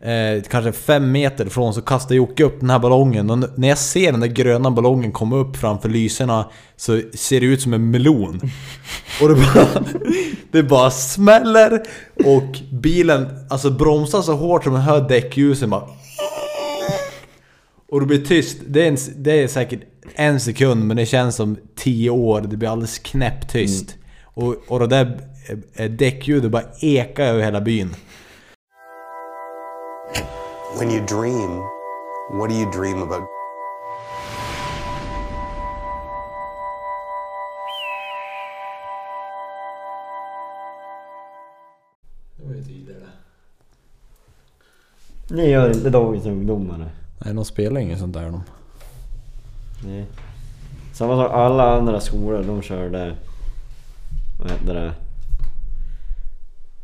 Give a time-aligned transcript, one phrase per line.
[0.00, 3.78] eh, kanske fem meter ifrån så kastar Jocke upp den här ballongen och när jag
[3.78, 7.90] ser den där gröna ballongen komma upp framför lyserna så ser det ut som en
[7.90, 8.40] melon.
[9.22, 9.84] Och det bara,
[10.52, 11.82] det bara smäller
[12.24, 15.88] och bilen alltså bromsar så hårt som man hör däckljusen bara
[17.88, 18.58] och det blir tyst.
[18.66, 19.80] Det är, en, det är säkert
[20.14, 22.40] en sekund men det känns som tio år.
[22.40, 23.96] Det blir alldeles knäpptyst.
[24.24, 25.20] Och, och det där
[25.76, 27.94] eh, däckljudet bara ekar över hela byn.
[30.78, 31.66] When you dream,
[32.28, 33.28] what do you dream about?
[45.28, 46.78] Det gör inte dagens ungdomar.
[47.24, 48.42] Nej, de spelar inget sånt där de.
[49.84, 50.06] Nej.
[50.92, 53.16] Samma sak, alla andra skolor de körde...
[54.38, 54.94] Vad heter det?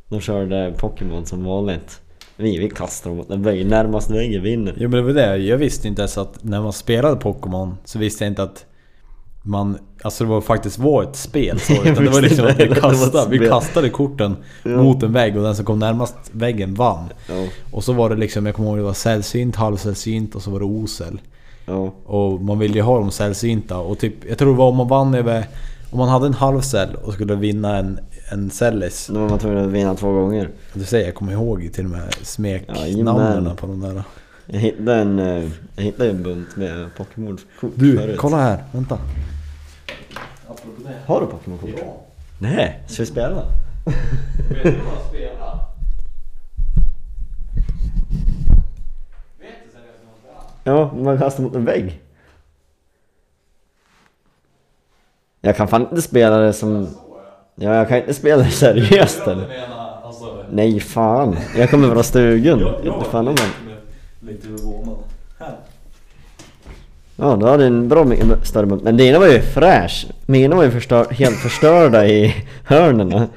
[0.08, 2.01] De körde Pokémon som vanligt.
[2.36, 3.66] Vi, vi kastar dem mot en vägg.
[3.66, 4.74] Närmast väggen vinner.
[4.76, 7.98] Jo men det var det, jag visste inte ens att när man spelade Pokémon så
[7.98, 8.64] visste jag inte att
[9.44, 12.68] man, alltså det var faktiskt var ett spel så, utan det var liksom att vi
[12.68, 14.70] kastade, vi kastade korten Ja.
[14.70, 17.04] mot en vägg och den som kom närmast väggen vann.
[17.28, 20.50] Ja, Och så var det liksom, jag kommer ihåg det var sällsynt, halvsällsynt och så
[20.50, 21.20] var det osel.
[21.66, 21.92] ja.
[22.04, 24.88] Och man ville ju ha de sällsynta och typ, jag tror det var om man
[24.88, 25.44] vann över...
[25.90, 27.98] Om man hade en halvcell och skulle vinna en,
[28.32, 29.06] en cellis.
[29.06, 30.48] Då var man tvungen att vinna två gånger.
[30.74, 33.56] Du säger jag kommer ihåg till och med smeknamnen Jajamän.
[33.56, 34.02] på de där.
[34.46, 38.18] Jag hittade en, eh, jag hittade en bunt med Pokémon-kort Du, förut.
[38.18, 38.98] kolla här, vänta.
[41.06, 41.70] Har du Pokémon-kort?
[42.38, 43.44] Nej, ska vi spela?
[50.64, 52.00] Ja, man kastar mot en vägg.
[55.40, 56.88] Jag kan fan inte spela det som...
[57.54, 59.66] Ja, jag kan inte spela seriöst eller?
[60.04, 62.60] alltså, Nej fan, jag kommer från stugan.
[62.84, 63.76] Inte fan om man...
[64.20, 64.96] Lite förvånad.
[65.38, 65.56] Här.
[67.16, 68.82] Ja, du hade en bra mycket större bunt.
[68.82, 70.06] Men dina var ju fräsch.
[70.26, 73.28] Mina var ju förstör, helt förstörda i hörnen.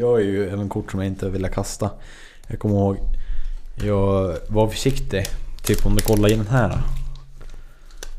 [0.00, 1.90] Jag är ju även kort som jag inte ville kasta.
[2.46, 2.96] Jag kommer ihåg,
[3.84, 5.24] jag var försiktig.
[5.64, 6.78] Typ om du kollar i den här.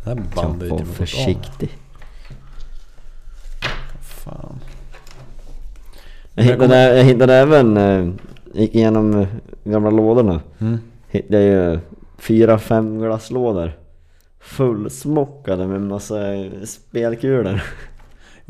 [0.03, 1.78] Det här bandet Var är ju försiktig.
[4.23, 4.59] Fan.
[6.33, 8.09] Jag hittade, jag hittade även, eh,
[8.53, 9.27] gick igenom eh,
[9.63, 10.41] gamla lådorna.
[10.59, 10.79] Mm.
[11.07, 11.79] Hittade ju
[12.17, 13.77] fyra, fem glaslådor.
[14.39, 17.61] Fullsmockade med massa eh, spelkulor.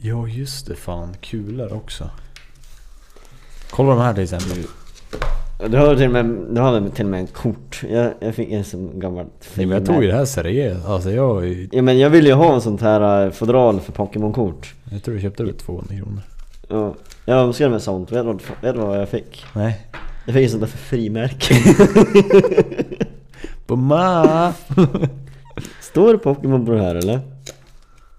[0.04, 1.16] Ja just det, fan.
[1.22, 2.10] Kulor också.
[3.70, 4.66] Kolla de här till exempel.
[5.68, 7.84] Du har till och med, du till och med en kort.
[7.90, 10.86] Jag, jag fick en sån gammal Nej, men jag tog ju det här seriöst.
[10.86, 14.74] Alltså jag, Ja men jag vill ju ha en sånt här eh, fodral för Pokémon-kort.
[14.92, 16.22] jag tror jag köpte det för 200 kronor.
[16.70, 16.96] Ja,
[17.26, 18.12] jag önskar mig sånt.
[18.12, 19.46] Vet du, vad, vet du vad jag fick?
[19.54, 19.88] Nej.
[20.26, 21.56] Jag fick ett sånt där för frimärke.
[23.68, 24.54] Bumma!
[25.82, 27.20] Står det Pokémon på det här eller?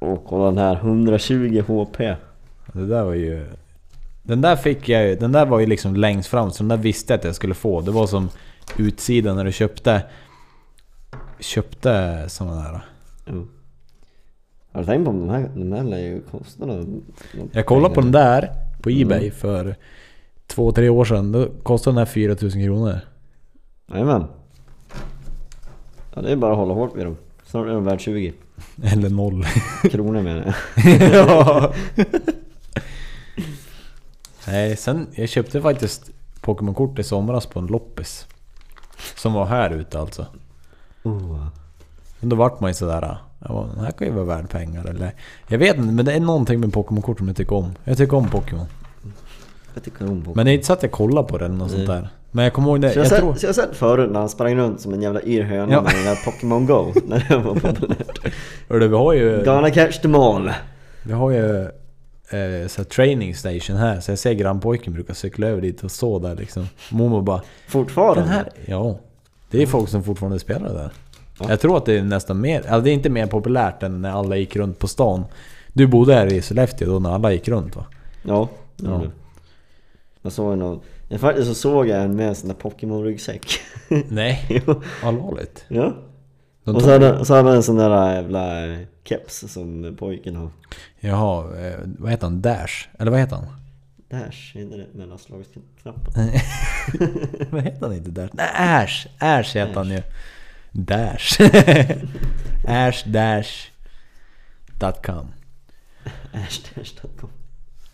[0.00, 1.98] Åh kolla den här, 120 HP.
[2.72, 3.46] Det där var ju...
[4.22, 6.76] Den där fick jag ju, den där var ju liksom längst fram så den där
[6.76, 7.80] visste jag att jag skulle få.
[7.80, 8.28] Det var som
[8.78, 10.02] utsidan när du köpte...
[11.40, 12.80] Köpte såna där.
[13.26, 13.48] Mm.
[14.72, 16.88] Har du tänkt på om den här, den här lär ju kosta något?
[16.88, 17.04] något
[17.52, 18.48] Jag kollade på den där
[18.82, 19.76] på Ebay för
[20.46, 21.32] två, tre år sedan.
[21.32, 22.98] Då kostade den här 4000 kronor.
[23.92, 24.24] Jajamän.
[26.14, 27.16] Ja det är bara att hålla hårt vid dem.
[27.44, 28.32] Snart är de värd 20
[28.82, 29.44] Eller noll.
[29.90, 31.00] kronor menar jag.
[31.14, 31.72] ja.
[34.46, 36.10] Nej, sen jag köpte faktiskt
[36.40, 38.26] Pokémon-kort i somras på en loppis.
[39.16, 40.26] Som var här ute alltså.
[41.02, 41.46] Oh.
[42.20, 43.16] Men då vart man ju sådär...
[43.48, 45.14] Ja, den här kan ju vara värd pengar eller...
[45.48, 47.74] Jag vet inte, men det är någonting med Pokémon-kort som jag tycker om.
[47.84, 48.66] Jag tycker om Pokémon.
[49.74, 50.32] Jag tycker om Pokémon.
[50.36, 51.76] Men det är inte så att jag kollar på det eller något Nej.
[51.76, 52.08] sånt där.
[52.30, 53.34] Men jag kommer ihåg det, Så jag, jag sett, tror...
[53.34, 55.82] så jag har sett förut när han sprang runt som en jävla yr höna Ja.
[55.82, 56.92] med den där Pokémon Go.
[57.06, 58.18] När det var populärt.
[58.68, 59.44] Hörde, vi har ju...
[59.44, 60.52] Gonna catch them all.
[61.02, 61.68] Vi har ju...
[62.32, 66.18] Eh, så training station här, så jag ser grannpojken brukar cykla över dit och stå
[66.18, 66.68] där liksom.
[66.90, 67.42] Momo bara...
[67.68, 68.22] Fortfarande?
[68.30, 68.50] Här...
[68.66, 68.98] Ja.
[69.50, 70.90] Det är folk som fortfarande spelar där.
[71.40, 71.46] Ja.
[71.48, 72.58] Jag tror att det är nästan mer...
[72.58, 75.24] Alltså det är inte mer populärt än när alla gick runt på stan.
[75.72, 77.86] Du bodde här i Sollefteå då när alla gick runt va?
[78.22, 78.48] Ja.
[78.76, 79.02] Ja.
[79.04, 79.10] ja.
[80.22, 80.80] Jag såg någon.
[81.08, 83.60] Jag faktiskt så såg jag en med en sån där Pokémon-ryggsäck.
[84.08, 84.62] Nej,
[85.02, 85.64] allvarligt.
[85.68, 85.94] ja.
[86.64, 90.36] De Och så hade, så hade han en sån där jävla eh, keps som pojken
[90.36, 90.50] har.
[91.00, 92.42] Jaha, eh, vad heter han?
[92.42, 92.88] Dash?
[92.98, 93.46] Eller vad heter han?
[94.08, 96.12] Dash, är inte det mellanslagsknappen?
[97.50, 98.30] vad heter han inte Dash?
[98.32, 99.06] Nej, Ash!
[99.18, 100.02] Ash heter han ju.
[100.72, 101.40] Dash.
[102.68, 103.70] Ash, dash,
[104.78, 105.12] dash.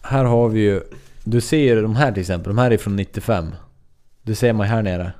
[0.02, 0.82] Här har vi ju...
[1.24, 2.50] Du ser de här till exempel.
[2.56, 3.54] De här är från 95.
[4.22, 5.12] Du ser mig här nere.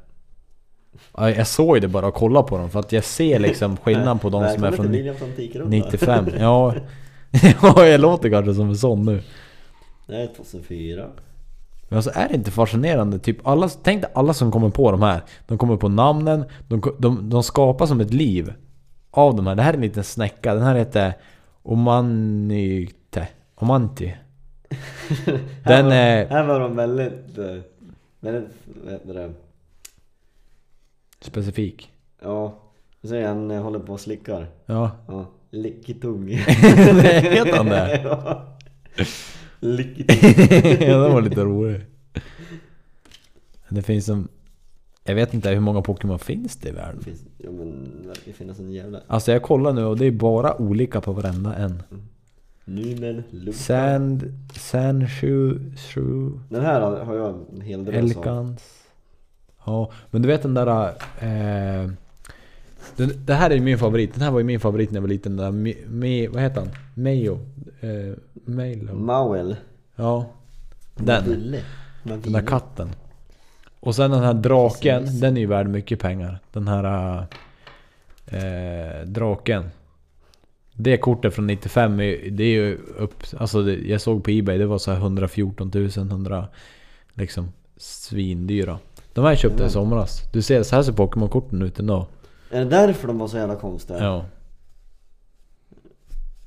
[1.17, 3.77] Ja, Jag såg ju det bara och kollade på dem för att jag ser liksom
[3.83, 5.77] skillnad på de som är från Antikrunda.
[5.77, 6.27] 95.
[6.39, 6.75] Ja,
[7.63, 9.23] ja jag låter kanske som en sån nu.
[10.07, 11.07] Det är 2004.
[11.89, 13.19] Men alltså är det inte fascinerande?
[13.19, 15.21] Typ alla, tänk dig alla som kommer på de här.
[15.47, 18.53] De kommer på namnen, de, de, de skapar som ett liv
[19.11, 19.55] av de här.
[19.55, 20.55] Det här är en liten snäcka.
[20.55, 21.13] Den här heter
[21.63, 23.29] Omanite.
[23.55, 24.15] Omanti.
[25.65, 27.39] Den här, är här var de väldigt...
[27.39, 27.45] eh,
[28.21, 28.51] Väldigt...
[31.21, 31.93] Specifik.
[32.23, 32.59] Ja.
[33.03, 34.47] Så är han eh, håller på och slickar.
[34.67, 34.91] Ja.
[35.09, 35.27] Ja.
[35.51, 36.29] Lickitung.
[36.37, 38.01] Heter han det?
[38.05, 38.45] Ja.
[39.61, 40.89] Lickitung.
[40.89, 41.83] ja, det var lite roligt.
[43.69, 44.29] Det finns som...
[45.05, 47.01] Jag vet inte hur många Pokémon finns det i världen?
[47.03, 49.01] Finns- Ja men det verkar finnas en jävla...
[49.07, 51.83] Alltså jag kollar nu och det är bara olika på varenda en.
[52.65, 53.59] Nymen, Lupa.
[53.59, 54.33] Sand...
[54.55, 55.59] Sandshoe...
[55.77, 56.41] Shrew...
[56.49, 58.05] Den här har jag en hel drös av.
[58.05, 58.78] Elkans.
[59.69, 60.89] Ja, men du vet den där...
[61.21, 61.91] Eh,
[62.97, 64.15] den, det här är min favorit.
[64.15, 65.37] Den här var ju min favorit när jag var liten.
[65.37, 66.71] Den där, me, me, vad heter han?
[66.95, 67.39] Mayo?
[67.81, 68.95] Eh, Milo?
[68.95, 69.57] Mauel.
[69.97, 70.27] Ja.
[70.95, 71.25] Den.
[71.25, 71.63] Ville.
[72.03, 72.91] Den där katten.
[73.81, 75.21] Och sen den här draken.
[75.21, 76.39] Den är ju värd mycket pengar.
[76.53, 77.19] Den här...
[78.27, 79.71] Eh, draken.
[80.73, 83.25] Det kortet från 95 är, det är ju upp...
[83.37, 84.59] Alltså jag såg på Ebay.
[84.59, 85.91] Det var så här 114 000.
[85.97, 86.49] 100...
[87.15, 88.79] Liksom svindyra.
[89.19, 90.23] De här köpte jag i somras.
[90.33, 92.07] Du ser, så här ser Pokémon-korten ut ändå.
[92.51, 93.99] Är det därför de var så jävla konstiga?
[93.99, 94.25] Ja.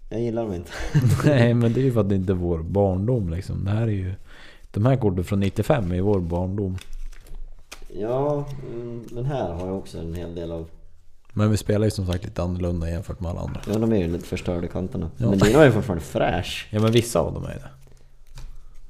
[0.09, 0.71] Jag gillar dem inte.
[1.25, 3.65] Nej men det är ju för att det inte är vår barndom liksom.
[3.65, 4.13] Det här är ju...
[4.71, 6.77] De här korten från 95 är ju vår barndom.
[7.93, 10.69] Ja, mm, den här har jag också en hel del av.
[11.33, 13.61] Men vi spelar ju som sagt lite annorlunda jämfört med alla andra.
[13.67, 15.09] Ja, de är ju lite förstörda i kanterna.
[15.17, 15.29] Ja.
[15.29, 16.67] Men dina är ju fortfarande fräsch.
[16.71, 17.80] Ja men vissa av dem är det.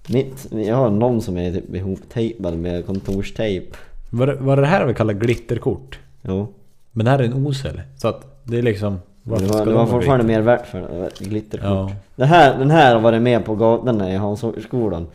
[0.08, 3.78] Mitt, jag har någon som är typ ihoptejpad med kontorstejp.
[4.10, 6.00] Var det, var det här vi kallar glitterkort?
[6.22, 6.54] Jo.
[6.92, 7.82] Men det här är en osel.
[7.98, 9.00] Så att det är liksom...
[9.24, 11.66] Det var, det de var fortfarande mer värt för det, glitterkort.
[11.66, 11.92] Ja.
[12.16, 15.08] Det här, den här har varit med på gatorna i Hansåkersskolan.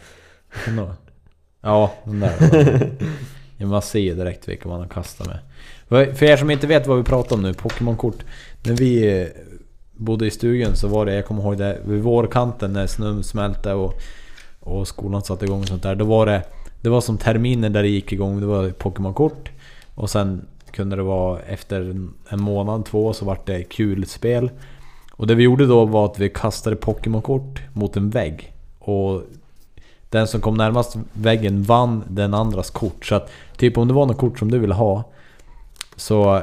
[1.61, 2.33] Ja, den där.
[3.57, 5.39] ja, man ser ju direkt vilka man har kastat med.
[5.89, 8.25] För för er som inte vet vad vi pratar om nu, Pokémon-kort.
[8.65, 9.29] När vi eh,
[9.97, 13.73] bodde i stugan så var det, jag kommer ihåg det, vid vårkanten när snön smälte
[13.73, 13.95] och,
[14.67, 15.95] och skolan satte igång och sånt där.
[15.95, 16.43] Då var det,
[16.81, 19.51] det var som terminer där det gick igång, det var Pokémon-kort.
[19.95, 21.81] Och sen kunde det vara efter
[22.31, 24.51] en- månad, två, så vart det kulspel.
[25.13, 28.53] Och det vi gjorde då var att vi kastade Pokémon-kort mot en vägg.
[28.79, 29.23] Och
[30.11, 33.07] den som kom närmast väggen vann den andras kort.
[33.07, 35.05] Så att typ om det var något kort som du ville ha
[35.97, 36.43] Så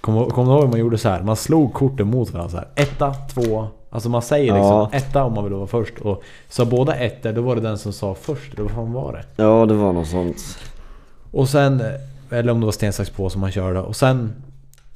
[0.00, 1.22] Kommer kom du ihåg hur man gjorde så här?
[1.22, 2.68] Man slog korten mot varandra så här.
[2.74, 4.90] Etta, två Alltså man säger liksom Ja.
[4.92, 7.92] etta om man vill vara först och Sa båda ettor, då var det den som
[7.92, 9.42] sa först, eller vad fan var det?
[9.42, 10.58] Ja, det var något sånt.
[11.32, 11.82] Och sen,
[12.30, 13.80] eller om det var sten, sax, på som man körde.
[13.80, 14.32] Och sen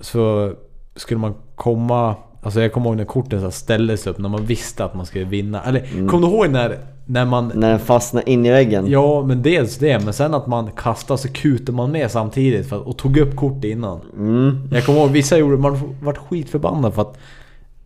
[0.01, 0.53] så
[0.97, 2.15] skulle man komma...
[2.43, 5.25] Alltså jag kommer ihåg när korten så ställdes upp, när man visste att man skulle
[5.25, 5.63] vinna.
[5.65, 6.09] Eller Mm.
[6.09, 7.53] kommer du ihåg när, när man...
[7.55, 8.87] När den fastnade in i väggen.
[8.89, 10.05] Ja, men dels det.
[10.05, 13.37] Men sen att man kastade så kutade man med samtidigt för, att- och tog upp
[13.37, 14.01] kort innan.
[14.17, 14.69] Mm.
[14.73, 17.19] Jag kommer ihåg vissa gjorde, man vart skitförbannad för att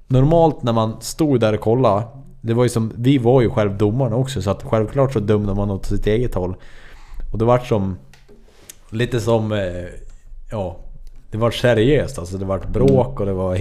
[0.07, 2.03] Normalt när man stod där och kollade
[2.41, 5.55] Det var ju som, vi var ju själv domarna också så att självklart så dömde
[5.55, 6.57] man åt sitt eget håll
[7.33, 7.97] Och det vart som
[8.91, 9.59] Lite som eh,
[10.51, 10.77] Ja
[11.31, 13.59] Det var seriöst alltså, det vart bråk och det var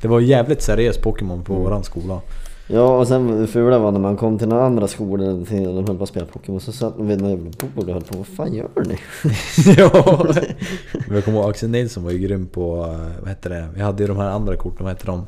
[0.00, 2.20] Det var jävligt seriöst Pokémon på våran skola
[2.68, 5.86] Ja, och sen det fula var när man kom till några andra skolor till de
[5.86, 8.16] höll på att spela Pokémon så satt de vid några jävla bord och höll på
[8.16, 8.98] Vad fan gör ni?
[9.76, 10.26] ja!
[11.06, 13.68] Men jag kommer ihåg Axel Nilsson var ju grym på, eh, vad hette det?
[13.74, 15.26] Vi hade ju de här andra korten, vad hette de?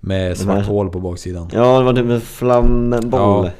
[0.00, 3.50] Med svart hål på baksidan Ja, det var typ med flamboll.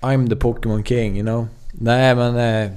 [0.00, 1.46] I'm the Pokémon King, you know.
[1.72, 2.64] Nej men...
[2.64, 2.70] Eh,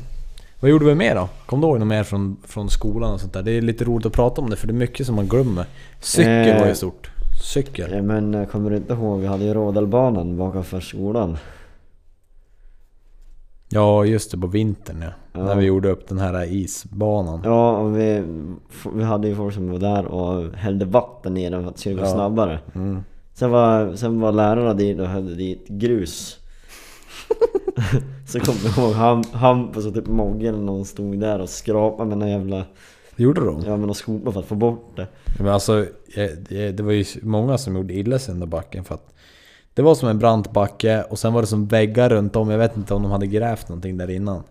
[0.59, 1.29] vad gjorde vi mer då?
[1.45, 3.43] Kom du ihåg något mer från, från skolan och sånt där?
[3.43, 5.65] Det är lite roligt att prata om det för det är mycket som man glömmer.
[6.01, 6.59] Cykel Eh.
[6.59, 7.09] var ju stort.
[7.43, 7.91] Cykel.
[7.93, 11.37] Ja, men eh, kommer du inte ihåg, vi hade ju Rådalbanan bakom skolan.
[13.75, 15.09] Ja just det, på vintern ja.
[15.33, 15.43] Ja.
[15.43, 17.41] När vi gjorde upp den här isbanan.
[17.43, 18.23] Ja, och vi,
[18.93, 21.79] vi hade ju folk som var där och hällde vatten i den för att det
[21.81, 22.07] skulle gå Ja.
[22.13, 22.59] snabbare.
[22.75, 23.03] Mm.
[23.33, 26.37] Sen var, sen var lärarna dit och hällde dit grus.
[28.27, 32.09] så kommer jag ihåg Ham, Hampus och typ Mogge eller någon stod där och skrapade
[32.09, 32.63] med någon jävla,
[33.15, 33.61] Gjorde de?
[33.65, 35.07] ja med någon skopa för att få bort det.
[35.39, 35.85] Men alltså,
[36.49, 39.13] det det var ju många som gjorde illa sig i den där backen för att
[39.75, 42.49] Det var som en brant backe och sen var det som väggar runt om.
[42.49, 44.43] Jag vet inte om de hade grävt någonting där innan.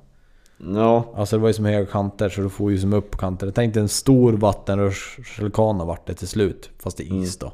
[0.75, 3.19] Ja, Alltså det var ju som höga kanter så du får ju som upp på
[3.19, 3.47] kanter.
[3.47, 6.71] Jag tänkte en stor vattenrutschkana vart det till slut.
[6.79, 7.53] Fast det är is då.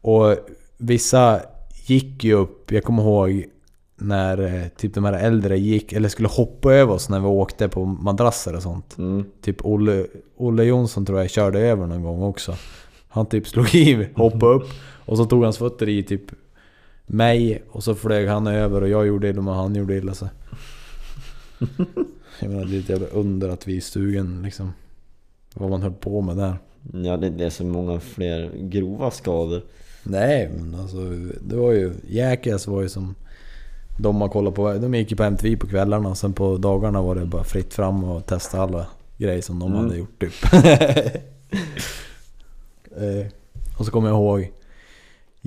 [0.00, 0.36] Och
[0.76, 1.40] vissa
[1.86, 3.44] gick ju upp, jag kommer ihåg
[3.96, 7.68] när eh, typ de här äldre gick, eller skulle hoppa över oss när vi åkte
[7.68, 8.98] på madrasser och sånt.
[8.98, 9.24] Mm.
[9.42, 12.54] Typ Olle, Olle Jonsson tror jag körde över någon gång också.
[13.08, 14.68] Han typ slog i, hoppade upp
[15.06, 16.22] och så tog hans fötter i typ
[17.10, 20.28] mig och så flög han över och jag gjorde illa men han gjorde illa sig.
[22.40, 24.72] Jag menar det är ett jävla under att vi i stugan liksom
[25.54, 26.56] Vad man höll på med där.
[26.92, 29.62] Ja, det, det är så många fler grova skador.
[30.02, 30.96] Nej men alltså
[31.40, 33.14] det var ju Jackass var ju som
[33.98, 37.02] De man kollade på, de gick ju på MTV på kvällarna och sen på dagarna
[37.02, 38.86] var det bara fritt fram och testa alla
[39.16, 39.84] grejer som de Mm.
[39.84, 40.32] hade gjort typ.
[42.96, 43.26] eh,
[43.78, 44.52] och så kommer jag ihåg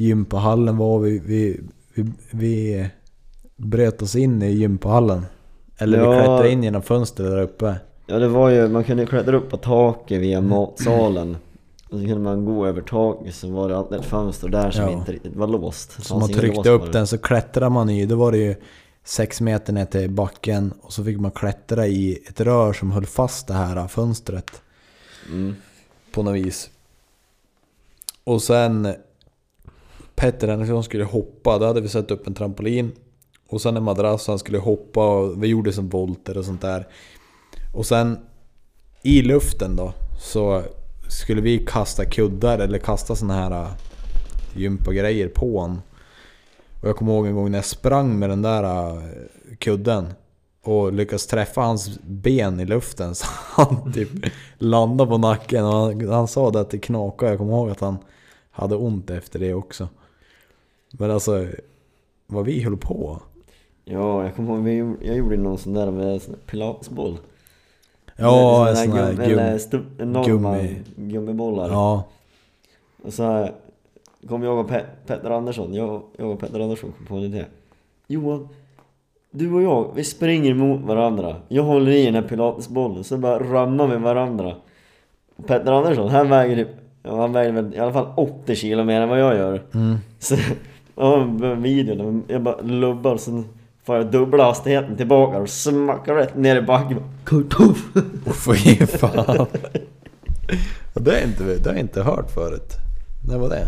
[0.01, 1.59] Gympahallen var vi, vi,
[1.93, 2.89] vi, vi
[3.55, 5.25] bröt oss in i gympahallen.
[5.77, 6.13] Eller vi Ja.
[6.13, 7.75] klättrade in genom fönstret där uppe.
[8.05, 11.37] Ja det var ju, man kunde klättra upp på taket via matsalen.
[11.89, 14.83] Och så kunde man gå över taket så var det alltid ett fönster där som
[14.83, 14.91] Ja.
[14.91, 16.05] inte riktigt var låst.
[16.05, 18.55] Så man tryckte upp den så klättrade man i, då var det ju
[19.03, 23.05] 6 meter ner till backen och så fick man klättra i ett rör som höll
[23.05, 24.61] fast det här fönstret.
[25.29, 25.55] Mm.
[26.11, 26.69] På något vis.
[28.23, 28.93] Och sen
[30.21, 32.91] Petter Henriksson skulle hoppa, då hade vi satt upp en trampolin.
[33.47, 36.87] Och sen en madrass, han skulle hoppa och vi gjorde som volter och sånt där.
[37.73, 38.19] Och sen
[39.01, 40.63] i luften då så
[41.09, 43.69] skulle vi kasta kuddar eller kasta såna här äh,
[44.55, 45.81] gympagrejer på honom.
[46.81, 49.03] Och jag kommer ihåg en gång när jag sprang med den där äh,
[49.59, 50.07] kudden
[50.63, 54.09] och lyckades träffa hans ben i luften så han typ
[54.57, 57.31] landade på nacken och han, han sa det att det knakade.
[57.31, 57.97] Jag kommer ihåg att han
[58.51, 59.87] hade ont efter det också.
[60.91, 61.45] Men alltså,
[62.27, 63.21] vad vi höll på.
[63.85, 67.17] Ja, jag kommer ihåg, jag gjorde någon sån där med pilatesboll.
[68.17, 69.25] Ja, en sån här gum-
[69.99, 71.69] eller gummi- gummibollar.
[71.69, 72.03] Ja,
[73.03, 73.51] Och så här
[74.27, 77.45] kom jag och Pe- Petter Andersson, jag, jag och Petter Andersson kom på en idé.
[78.07, 78.47] Johan,
[79.31, 81.35] du och jag, vi springer mot varandra.
[81.47, 84.55] Jag håller i den här pilatesbollen, så bara ramar vi varandra.
[85.35, 86.69] Och Petter Andersson, han väger typ,
[87.03, 89.61] han väger väl i alla fall 80 kilo mer än vad jag gör.
[89.73, 89.95] mm.
[90.19, 90.35] Så,
[91.01, 93.45] ja, en video, jag bara lubbar och sen
[93.83, 96.97] får jag dubbla hastigheten tillbaka och smackar rätt ner i backen.
[97.25, 97.85] Kurtuff!
[98.45, 99.45] Fy fan.
[100.93, 102.73] Det har jag inte, det har inte hört förut.
[103.27, 103.67] När var det?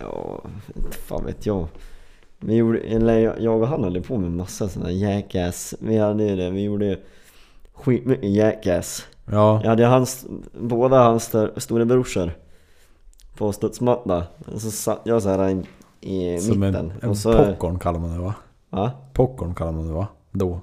[0.00, 0.40] Ja,
[0.76, 1.66] inte fan vet jag.
[2.40, 5.74] Vi gjorde, eller jag- och han höll på med massa sådana jackass.
[5.80, 6.98] Vi hade ju det, vi gjorde
[7.74, 9.06] skitmycket jackass.
[9.32, 10.26] Ja, Jag hade hans,
[10.60, 12.32] båda hans storebrorsor
[13.36, 14.24] på studsmatta.
[14.52, 15.62] Och så satt jag så här i,
[16.00, 16.92] i som en, mitten.
[17.02, 18.34] en och så, popcorn kallar man det va?
[18.70, 20.06] Ja, Popcorn kallar man det va?
[20.30, 20.60] Då.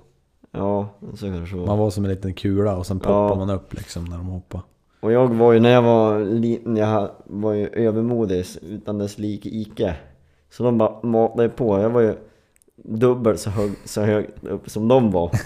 [0.51, 1.67] ja, så kanske det var.
[1.67, 3.35] Man var som en liten kula och sen poppar Ja.
[3.35, 4.61] man upp liksom när de hoppar.
[4.99, 9.49] Och jag var ju, när jag var liten, jag var ju övermodig utan dess like
[9.49, 9.95] ike.
[10.49, 11.79] Så de bara matade på.
[11.79, 12.15] Jag var ju
[12.83, 15.31] dubbelt så hög, så hög upp som de var.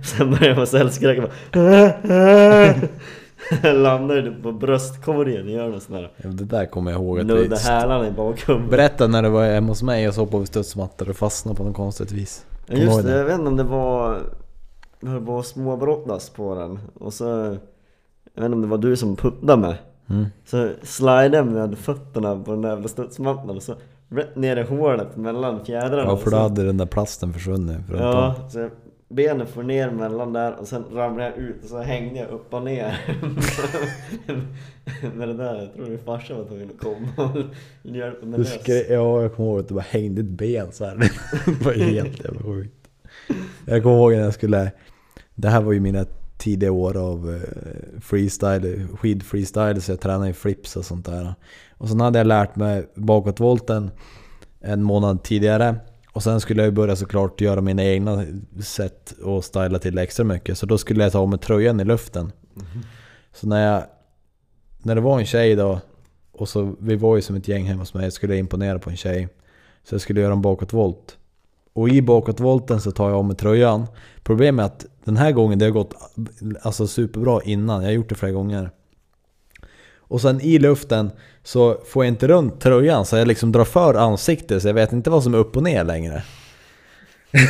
[0.04, 1.18] Sen började jag få cellskräck
[3.62, 6.12] och Jag landade på bröstkorgen i hörnet sån där.
[6.16, 8.68] Ja, Det där kommer jag ihåg att st- hälarna i bakom.
[8.68, 11.64] Berätta när du var hemma hos mig och så hoppade vi studsmattor och fastnade på
[11.64, 12.46] något konstigt vis.
[12.66, 14.18] Kommer Just det, jag vet inte om det var...
[15.02, 16.78] Höll på att småbrottas på den.
[16.94, 17.24] Och så...
[18.34, 19.76] Jag vet inte om det var du som puttade mig.
[20.10, 20.26] Mm.
[20.44, 23.74] Så slidade jag med fötterna på den där jävla studsmattan och så
[24.08, 26.02] rätt ner i hålet mellan fjädrarna.
[26.02, 27.86] Ja och för då hade den där plasten försvunnit.
[27.88, 28.68] För Ja, så
[29.10, 32.54] benen får ner mellan där och sen ramlade jag ut och så hängde jag upp
[32.54, 32.98] och ner.
[35.16, 37.40] med det där, jag tror din farsa var tvungen att komma och
[37.82, 38.88] hjälpa mig Du lös.
[38.88, 40.96] ja, jag kommer ihåg att det bara hängde ett ben så här.
[41.46, 42.88] Det var helt jävla sjukt.
[43.66, 44.72] Jag kommer ihåg när jag skulle...
[45.34, 46.06] Det här var ju mina
[46.38, 51.34] tidiga år av eh, freestyle, skidfreestyle, så jag tränade i flips och sånt där.
[51.78, 53.90] Och sen hade jag lärt mig bakåtvolten
[54.60, 55.76] en månad tidigare.
[56.12, 58.24] Och sen skulle jag ju börja såklart göra mina egna
[58.62, 60.58] sätt och styla till extra mycket.
[60.58, 62.32] Så då skulle jag ta av mig tröjan i luften.
[63.32, 63.84] Så när jag...
[64.82, 65.80] När det var en tjej då
[66.32, 68.90] och så, vi var ju som ett gäng hemma hos mig, jag skulle imponera på
[68.90, 69.28] en tjej.
[69.84, 71.16] Så jag skulle göra en bakåtvolt.
[71.72, 73.86] Och i bakåtvolten så tar jag av mig tröjan.
[74.22, 75.94] Problemet är att den här gången, det har gått
[76.62, 78.70] alltså superbra innan, jag har gjort det flera gånger.
[80.10, 81.10] Och sen i luften
[81.44, 84.92] så får jag inte runt tröjan så jag liksom drar för ansiktet så jag vet
[84.92, 86.22] inte vad som är upp och ner längre.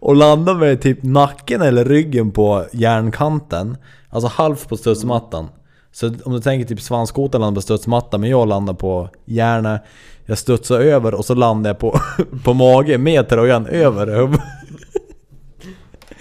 [0.00, 3.76] och landar med typ nacken eller ryggen på järnkanten.
[4.08, 5.48] Alltså halvt på studsmattan.
[5.92, 9.82] Så om du tänker typ svanskotan landar på studsmattan men jag landar på järnet.
[10.26, 12.00] Jag studsar över och så landar jag på,
[12.44, 14.59] på mage med tröjan över huvudet.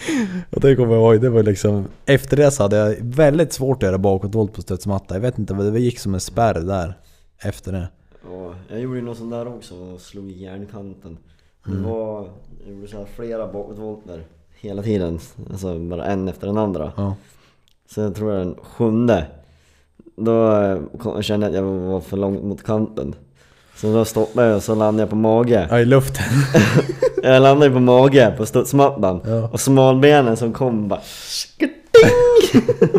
[0.50, 1.88] Och det kommer jag ihåg, det var liksom...
[2.06, 5.16] Efter det så hade jag väldigt svårt att göra bakåtvolt på studsmatta.
[5.16, 6.94] Jag vet inte, det gick som en spärr där.
[7.42, 7.90] Efter det.
[8.30, 11.18] Ja, jag gjorde ju något sånt där också och slog i järnkanten.
[11.68, 11.84] Mm.
[11.84, 12.30] Det var,
[12.66, 14.24] jag gjorde så här flera bakåtvolter
[14.60, 15.20] hela tiden.
[15.52, 16.92] Alltså bara en efter den andra.
[16.98, 17.16] Ja.
[17.96, 19.28] Jag tror den sjunde,
[20.16, 23.16] då eh, kände jag att jag var för långt mot kanten.
[23.82, 25.68] Så då stoppade jag och så landade jag på mage.
[25.70, 26.24] ja, i luften.
[27.24, 29.22] Jag landade ju på mage på studsmattan.
[29.26, 29.50] Ja.
[29.52, 31.00] Och smalbenen som kom bara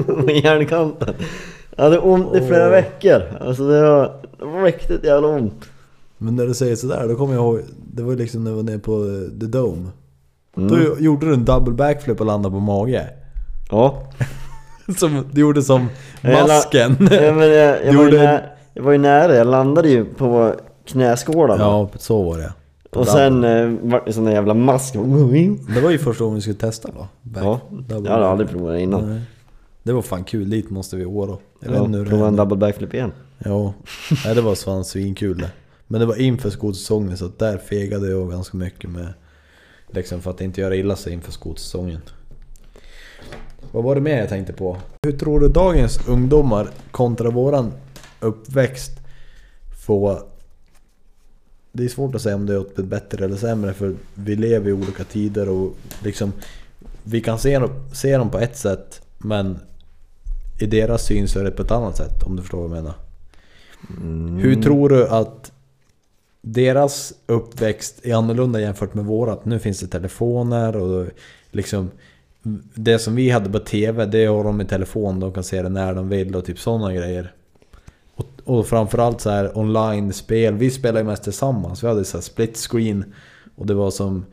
[0.06, 1.14] på järnkanten.
[1.76, 2.70] Jag hade ont i flera Åh.
[2.70, 3.22] veckor.
[3.40, 5.64] Alltså det var det var riktigt jävla ont.
[6.18, 7.60] Men när du säger sådär, då kommer jag ihåg,
[7.92, 9.88] det var liksom när vi var nere på eh, The Dome.
[10.56, 10.68] Mm.
[10.68, 13.06] Då gjorde du en double backflip och landade på mage.
[13.70, 14.02] Ja.
[14.98, 15.88] Som, du gjorde som
[16.20, 16.96] Jag la- masken.
[17.10, 18.40] ja jag, jag, var ju Gjorde- nära,
[18.74, 20.54] jag var ju nära, jag landade ju på
[20.92, 21.62] knäskålarna.
[21.64, 22.52] Ja, så var det.
[22.90, 24.94] Och sen eh, vart det sån där jävla mask.
[25.74, 27.08] Det var ju första gången vi skulle testa va?
[27.22, 29.10] Back, Ja, jag hade aldrig provat det innan.
[29.10, 29.20] Nej.
[29.82, 31.38] Det var fan kul, dit måste vi i år då.
[31.60, 32.36] Jag Ja, det prova en nu.
[32.36, 33.12] double backflip igen.
[33.38, 33.72] Ja,
[34.24, 35.50] Nej, det var fan svinkul det.
[35.86, 39.12] Men det var inför skotersäsongen så där fegade jag ganska mycket med
[39.92, 42.00] Liksom för att inte göra illa sig inför skotersäsongen.
[43.72, 44.76] Vad var det mer jag tänkte på?
[45.02, 47.72] Hur tror du dagens ungdomar kontra våran
[48.20, 48.92] uppväxt
[49.86, 50.18] får...
[51.72, 54.36] Det är svårt att säga om det är åt det bättre eller sämre för vi
[54.36, 56.32] lever i olika tider och liksom...
[57.04, 57.60] Vi kan se,
[57.92, 59.58] se dem på ett sätt men
[60.60, 62.84] i deras syn så är det på ett annat sätt om du förstår vad jag
[62.84, 62.94] menar.
[64.40, 65.52] Hur tror du att
[66.42, 69.44] deras uppväxt är annorlunda jämfört med vårat?
[69.44, 71.06] Nu finns det telefoner och
[71.50, 71.90] liksom
[72.74, 75.20] det som vi hade på TV, det har de i telefon.
[75.20, 77.32] De kan se det när de vill och typ sådana grejer.
[78.50, 80.54] Och, framförallt så här online-spel.
[80.54, 81.82] Vi spelade ju mest tillsammans.
[81.82, 83.04] Vi hade så här split screen.
[83.56, 84.24] Och det var som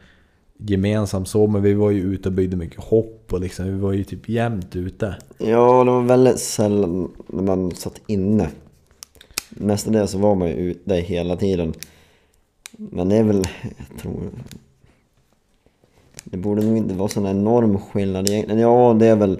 [0.57, 3.93] gemensamt så, men vi var ju ute och byggde mycket hopp och liksom, vi var
[3.93, 5.15] ju typ jämt ute.
[5.37, 8.49] Ja, det var väldigt sällan när man satt inne.
[9.49, 11.73] Mestadels så var man ju ute hela tiden.
[12.71, 14.21] Men det är väl, jag tror...
[16.23, 18.61] Det borde nog inte vara sån enorm skillnad egentligen.
[18.61, 19.39] Ja, det är väl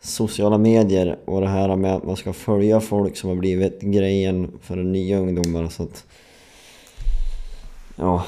[0.00, 4.50] sociala medier och det här med att man ska följa folk som har blivit grejen
[4.62, 5.68] för nya ungdomar.
[5.68, 6.04] Så att,
[7.96, 8.24] ja,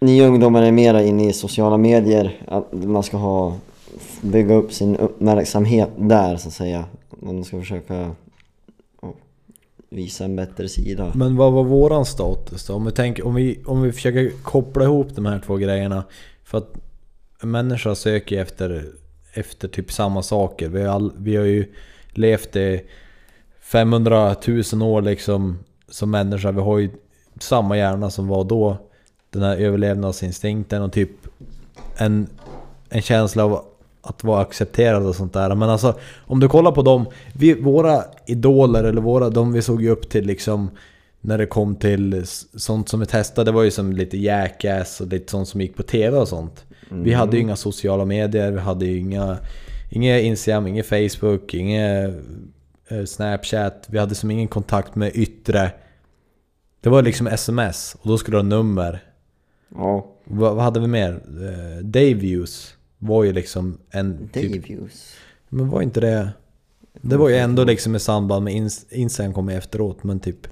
[0.00, 2.40] nya ungdomar är mera inne i sociala medier.
[2.48, 3.56] Att man ska ha
[4.20, 6.84] bygga upp sin uppmärksamhet där så att säga.
[7.10, 8.14] Man ska försöka
[9.88, 11.12] visa en bättre sida.
[11.14, 12.74] Men vad var våran status då?
[12.74, 16.04] Om vi, tänker, om, vi, om vi försöker koppla ihop de här två grejerna.
[16.44, 16.74] För att
[17.42, 18.92] en människa söker ju efter,
[19.34, 20.68] efter typ samma saker.
[20.68, 21.72] Vi har, all, vi har ju
[22.10, 22.82] levt i
[23.60, 24.36] 500
[24.72, 26.52] 000 år liksom som människa.
[26.52, 26.90] Vi har ju
[27.38, 28.76] samma hjärna som var då.
[29.30, 31.10] Den här överlevnadsinstinkten och typ
[31.96, 32.26] en,
[32.88, 33.64] en känsla av
[34.02, 35.54] att vara accepterad och sånt där.
[35.54, 39.82] Men alltså om du kollar på dem, vi, våra idoler eller våra, de vi såg
[39.82, 40.70] ju upp till liksom
[41.20, 42.24] när det kom till
[42.56, 45.76] sånt som vi testade, det var ju som lite jackass och lite sånt som gick
[45.76, 46.64] på TV och sånt.
[47.02, 49.38] Vi hade ju inga sociala medier, vi hade ju inga,
[49.90, 52.02] inga Instagram, inga Facebook, inga
[52.88, 53.86] eh, Snapchat.
[53.90, 55.70] Vi hade som ingen kontakt med yttre.
[56.80, 59.02] Det var liksom sms och då skulle du ha nummer.
[59.74, 61.12] Ja, Vad, vad hade vi mer?
[61.12, 64.52] Eh, Dayviews var ju liksom en typ...
[64.52, 65.14] Dayviews.
[65.48, 66.28] Men var inte det...
[67.00, 70.46] Det var ju ändå liksom i samband med Ins- Instagram kom efteråt, men typ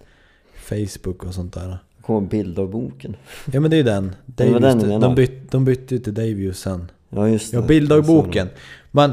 [0.54, 1.78] Facebook och sånt där.
[2.02, 3.16] Kom bilddagboken.
[3.52, 4.16] Ja men det är ju den.
[4.26, 5.14] Dayviews, den de, menar.
[5.50, 6.90] de, bytte, ju till Dayviews sen.
[7.08, 7.56] Ja just det.
[7.56, 8.48] Ja, bilddagboken.
[8.90, 9.12] Men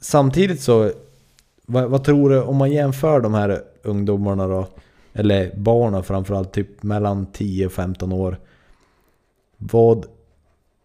[0.00, 0.90] samtidigt så...
[1.66, 4.68] Vad, vad tror du om man jämför de här ungdomarna då?
[5.12, 8.38] Eller barnen framförallt, typ mellan 10 och 15 år.
[9.56, 10.06] Vad...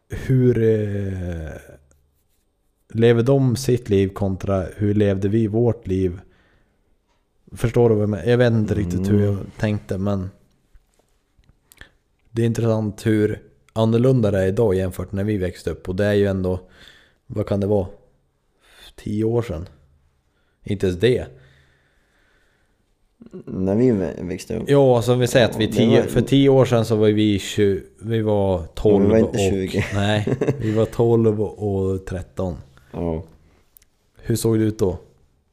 [0.09, 0.63] Hur...
[0.63, 1.49] Eh,
[2.93, 6.19] lever de sitt liv kontra hur levde vi vårt liv?
[7.51, 8.25] Förstår du vad jag menar?
[8.25, 10.29] Jag vet inte riktigt hur jag tänkte men...
[12.31, 13.41] Det är intressant hur
[13.73, 15.89] annorlunda det är idag jämfört när vi växte upp.
[15.89, 16.59] Och det är ju ändå...
[17.27, 17.87] Vad kan det vara?
[18.95, 19.67] 10 år sedan?
[20.63, 21.25] Inte ens det.
[23.45, 24.63] När vi vä- växte upp.
[24.69, 27.39] Ja, alltså vi säger att vi tio, var- för 10 år sedan så var vi
[27.39, 29.39] 20, vi var 12 Vi var inte och...
[29.71, 29.85] 20.
[29.93, 30.27] Nej,
[30.59, 32.55] vi var 12 och 13.
[32.91, 33.23] Ja.
[34.21, 34.97] Hur såg det ut då?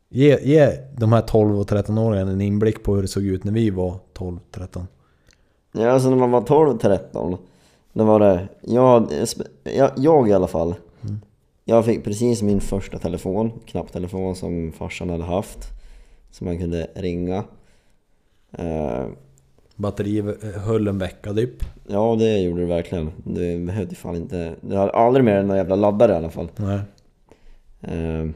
[0.08, 3.52] Ge, ge de här 12 och 13-åringarna en inblick på hur det såg ut när
[3.52, 4.86] vi var 12-13.
[5.76, 7.36] Ja, alltså när man var 12-13
[7.92, 9.08] Då var det, jag,
[9.64, 10.74] jag, jag i alla fall
[11.64, 15.58] Jag fick precis min första telefon, knapptelefon som farsan hade haft
[16.30, 17.44] Som man kunde ringa
[19.76, 21.64] Batteri eh, höll en vecka typ.
[21.86, 25.56] Ja det gjorde det verkligen Det behövde fan inte, det hade aldrig mer än någon
[25.56, 26.80] jävla laddare i alla fall Nej.
[27.82, 28.26] Eh,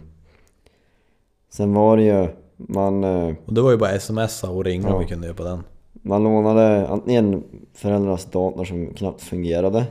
[1.51, 3.05] Sen var det ju, man...
[3.05, 4.99] eh, Och det var ju bara smsa och ringa Ja.
[4.99, 5.63] vi kunde göra på den.
[6.03, 7.43] Man lånade antingen
[7.75, 9.85] föräldrars dator som knappt fungerade.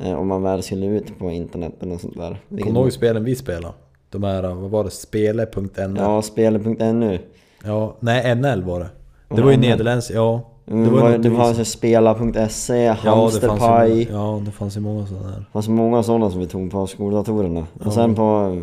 [0.00, 2.40] Eh, om man väl skulle ut på internet eller sånt där.
[2.48, 3.74] Kommer du ihåg spelen vi spelade?
[4.10, 4.90] De här, vad var det?
[4.90, 5.96] Spele.nl?
[5.98, 7.18] Ja, spele.nu.
[7.64, 7.96] ja.
[8.00, 8.88] Nej, NL var det.
[9.28, 10.50] Det Var ju nederländskt, ja.
[10.66, 14.08] Mm, Det var var, något det fanns ju spela.se, Ja, Hamsterpaj.
[14.12, 15.38] ja, det fanns ju många sådana här.
[15.38, 17.66] Det fanns många sådana som vi tog på skoldatorerna.
[17.80, 17.86] Ja.
[17.86, 18.56] Och sen på...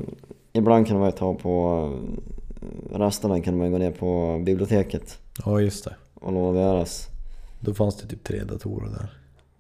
[0.54, 1.90] Ibland kunde man ju ta på
[2.62, 5.96] eh, rasterna kunde man ju gå ner på biblioteket Ja, just det.
[6.22, 7.08] Och låna deras.
[7.60, 9.10] Då fanns det typ tre datorer där.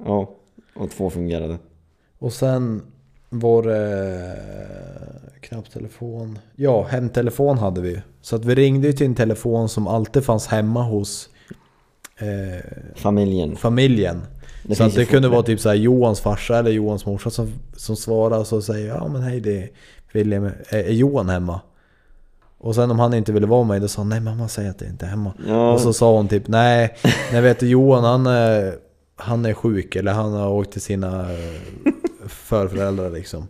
[0.06, 0.36] Ja,
[0.76, 1.58] och två fungerade.
[2.20, 2.82] Och sen
[3.30, 4.38] var det
[5.42, 6.40] knapptelefon.
[6.56, 8.02] Ja, hemtelefon hade vi.
[8.22, 11.30] Så att vi ringde ju till en telefon som alltid fanns hemma hos
[12.18, 13.56] eh, Familjen.
[13.56, 14.22] familjen.
[14.64, 17.52] Det så att det kunde vara typ så här Johans farsa eller Johans morsa som,
[17.76, 19.70] som svarar och så säger ja men hej det är
[20.14, 21.62] William, är, är Johan hemma?
[22.64, 24.80] Och sen om han inte ville vara med då sa han nej mamma säger att
[24.80, 25.34] det inte är hemma.
[25.48, 26.96] Ja, Och så sa hon typ nej,
[27.32, 28.76] nej vet du Johan han är,
[29.16, 31.38] han är sjuk eller han har åkt till sina eh,
[32.28, 33.48] förföräldrar liksom.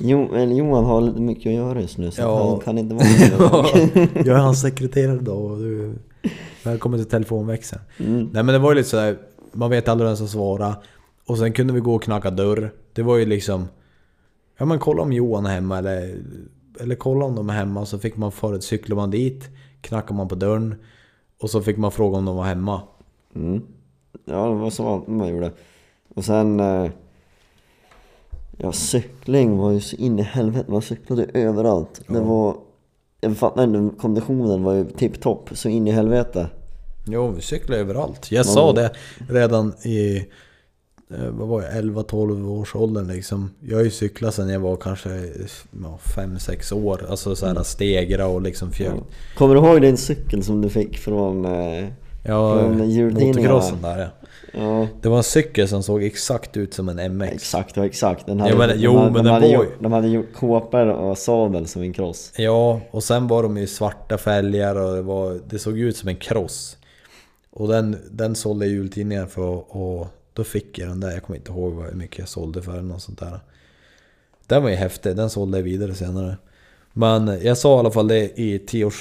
[0.00, 2.48] jo, eller Johan har lite mycket att göra just nu så Ja.
[2.50, 4.08] han kan inte vara med.
[4.26, 5.94] Jag är hans sekreterare då och du,
[6.64, 7.82] välkommen till telefonväxeln.
[7.98, 8.28] mm.
[8.32, 9.16] Nej men det var ju lite sådär,
[9.52, 10.74] man vet aldrig vem som svarar.
[11.26, 12.72] Och sen kunde vi gå och knacka dörr.
[12.92, 13.68] Det var ju liksom...
[14.58, 16.14] Ja men kolla om Johan är hemma eller...
[16.80, 17.86] Eller kolla om de är hemma.
[17.86, 19.48] Så fick man förut cykla man dit,
[19.80, 20.74] knackade man på dörren.
[21.40, 22.82] Och så fick man fråga om de var hemma.
[23.34, 23.62] Mm.
[24.24, 25.52] Ja, det var så man gjorde.
[26.14, 26.60] Och sen...
[26.60, 26.90] eh,
[28.56, 30.70] Ja, cykling var ju så in i helvete.
[30.70, 32.02] Man cyklade överallt.
[32.08, 32.56] Det var...
[33.20, 36.48] Jag fattar inte, konditionen var ju tipptopp så in i helvete.
[37.06, 38.32] Jo, vi cyklade överallt.
[38.32, 38.92] Jag sa det
[39.28, 40.28] redan i...
[41.10, 41.72] eh, Vad var jag?
[41.72, 43.50] 11-12 års åldern liksom.
[43.60, 45.08] Jag har ju cyklat sedan jag var kanske
[46.04, 47.06] 5-6 år.
[47.10, 48.92] Alltså såhär stegra och liksom fjäll.
[48.96, 49.04] Ja.
[49.38, 51.44] Kommer du ihåg din cykel som du fick från...
[51.44, 51.88] eh,
[52.24, 53.54] Ja, Från jultidningarna.
[53.54, 54.06] motocrossen där ja.
[54.54, 57.32] Ja, Det var en cykel som såg exakt ut som en MX.
[57.32, 58.26] exakt, ja, exakt.
[58.26, 60.08] Den Ja, men- de jo, hade, men de den hade var ju- gjort, De hade
[60.08, 62.32] gjort kåpor och sadel som en cross.
[62.36, 66.08] Ja, och sen var de i svarta fälgar och det, var, det såg ut som
[66.08, 66.76] en cross.
[67.52, 71.10] Och den, den sålde jultidningar för och då fick jag den där.
[71.12, 73.40] Jag kommer inte ihåg hur mycket jag sålde för den och sånt där.
[74.46, 76.36] Den var ju häftig, den sålde jag vidare senare.
[76.92, 78.92] Men jag sa i alla fall det i 10-11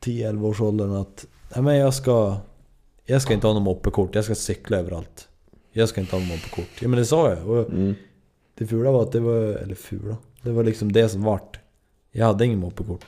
[0.00, 2.36] 10, års åldern att Nej men jag ska
[3.04, 5.28] Jag ska inte ha något moppekort, jag ska cykla överallt.
[5.72, 6.82] Jag ska inte ha något moppekort.
[6.82, 7.48] Ja men det sa jag.
[7.48, 7.94] Och Mm.
[8.54, 10.16] det fula var att det var, eller fula.
[10.42, 11.58] Det var liksom det som vart.
[12.12, 13.04] Jag hade ingen moppekort.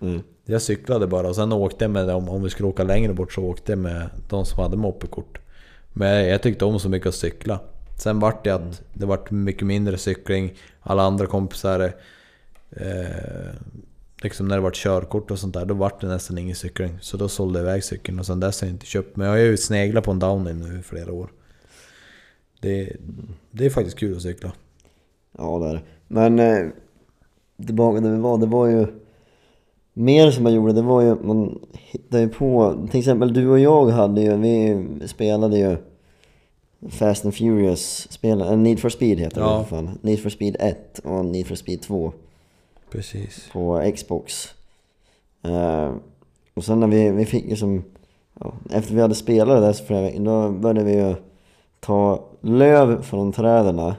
[0.00, 0.22] Mm.
[0.44, 3.32] Jag cyklade bara och sen åkte jag med dem, om vi skulle åka längre bort
[3.32, 5.38] så åkte jag med de som hade moppekort.
[5.96, 7.60] Men jag tyckte om så mycket att cykla.
[7.98, 10.54] Sen vart det att det vart mycket mindre cykling.
[10.80, 11.92] Alla andra kompisar...
[12.70, 13.54] Eh,
[14.22, 16.98] liksom när det vart körkort och sånt där, då vart det nästan ingen cykling.
[17.00, 19.16] Så då sålde jag iväg cykeln och sen dess har jag inte köpt.
[19.16, 21.32] Men jag har ju sneglat på en Downing nu i flera år.
[22.60, 22.96] Det,
[23.50, 24.52] det är faktiskt kul att cykla.
[25.38, 25.82] Ja det är det.
[26.08, 26.66] Men eh,
[27.56, 28.86] vi var, det var ju
[29.94, 33.48] mer som man gjorde, det var ju att man hittade ju på, till exempel du
[33.48, 35.76] och jag hade ju, vi spelade ju
[36.90, 39.58] Fast and Furious spelen, äh, Need for Speed heter Ja.
[39.58, 39.98] det för fan.
[40.02, 42.12] Need for Speed 1 och Need for Speed 2
[42.90, 43.48] Precis.
[43.52, 44.48] på Xbox.
[45.42, 45.90] Eh,
[46.54, 47.84] och sen när vi, vi fick ju som,
[48.40, 51.14] ja, efter vi hade spelat det där så flera veckor, då började vi ju
[51.80, 53.92] ta löv från träden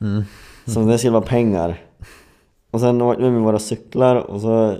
[0.00, 0.22] Mm.
[0.66, 1.82] som det skulle vara pengar.
[2.70, 4.76] Och sen åkte vi med våra cyklar och så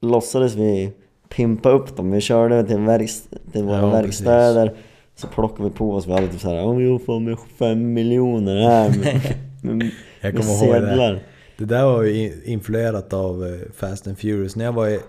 [0.00, 0.92] låtsades vi
[1.28, 2.10] pimpa upp dem.
[2.10, 4.72] Vi körde till, verkst- till våra Ja, verkstäder.
[5.16, 8.56] Så plockade vi på oss, vi hade typ såhär Om jag får med fem miljoner
[8.56, 10.88] här med, med, Jag med kommer ihåg det.
[10.88, 11.22] sedlar.
[11.58, 14.56] Det där var ju in- influerat av eh, Fast and Furious.
[14.56, 15.00] När jag var i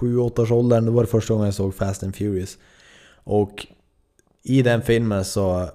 [0.00, 2.58] 7-8 års åldern, då var det första gången jag såg Fast and Furious.
[3.24, 3.66] Och
[4.44, 5.68] i den filmen så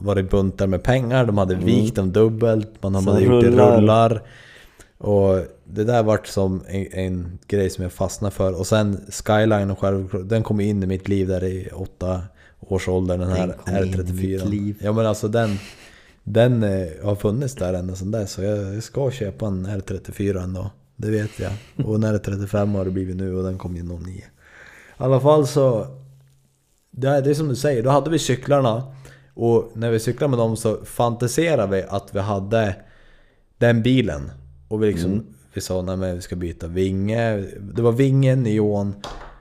[0.00, 3.04] var det buntar med pengar, de hade vikt dem dubbelt, man Mm.
[3.04, 3.76] Så hade gjort det rullar.
[3.80, 4.22] rullar.
[5.02, 8.58] Och det där vart som en, en grej som jag fastnade för.
[8.58, 12.22] Och sen Skyline och själv, den kom in i mitt liv där i 8
[12.60, 14.12] års ålder, den här Den kom in i R34.
[14.12, 14.76] mitt liv.
[14.80, 15.58] Ja men alltså den,
[16.24, 18.32] den eh, har funnits där ända sedan dess.
[18.32, 20.70] Så jag, jag ska köpa en R34 ändå.
[20.96, 21.52] Det vet jag.
[21.86, 24.12] Och en R35 har det blivit nu och den kom ju 09.
[24.16, 24.24] I
[24.96, 25.86] alla fall så...
[26.90, 28.82] Det är, det är som du säger, då hade vi cyklarna.
[29.34, 32.74] Och när vi cyklade med dem så fantiserade vi att vi hade
[33.58, 34.30] den bilen.
[34.72, 35.22] Och vi liksom...
[35.54, 37.44] Vi sa nej men vi ska byta vinge.
[37.74, 38.94] Det var vingen, neon.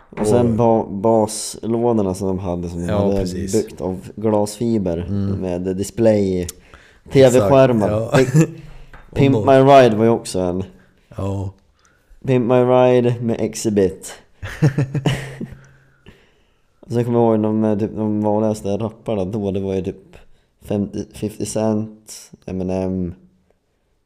[0.10, 3.54] Och sen ba baslådorna som de hade som de Ja, hade precis.
[3.54, 5.08] byggt av glasfiber
[5.40, 6.48] med display
[7.12, 7.90] TV-skärmar.
[7.90, 8.12] Ja.
[9.16, 10.64] Pimp Och My Ride var ju också en
[11.18, 11.52] Ja.
[12.26, 14.14] Pimp My Ride med Exhibit
[16.88, 20.16] Sen kommer jag ihåg de, eh, typ, de vanligaste rapparna då, det var ju typ
[20.62, 23.14] 50, 50 Cent, Eminem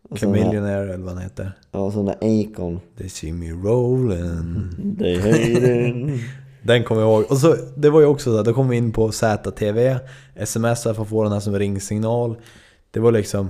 [0.09, 1.51] och Chameleonaire eller vad han heter.
[1.71, 4.97] Ja, sån där Akon They see me rollin'.
[4.99, 6.21] They hate it.
[6.63, 7.31] Den kommer jag ihåg.
[7.31, 9.97] Och så, det var ju också så då kom vi in på ZTV,
[10.45, 12.37] smsa för att få den här som ringsignal.
[12.91, 13.49] Det var liksom...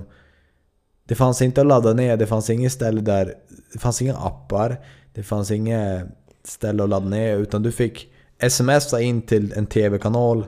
[1.07, 3.33] Det fanns inte att ladda ner, det fanns inget ställe där...
[3.73, 4.77] Det fanns inga appar,
[5.13, 6.07] det fanns inget
[6.43, 8.07] ställe att ladda ner utan du fick
[8.49, 10.45] smsa in till en TV-kanal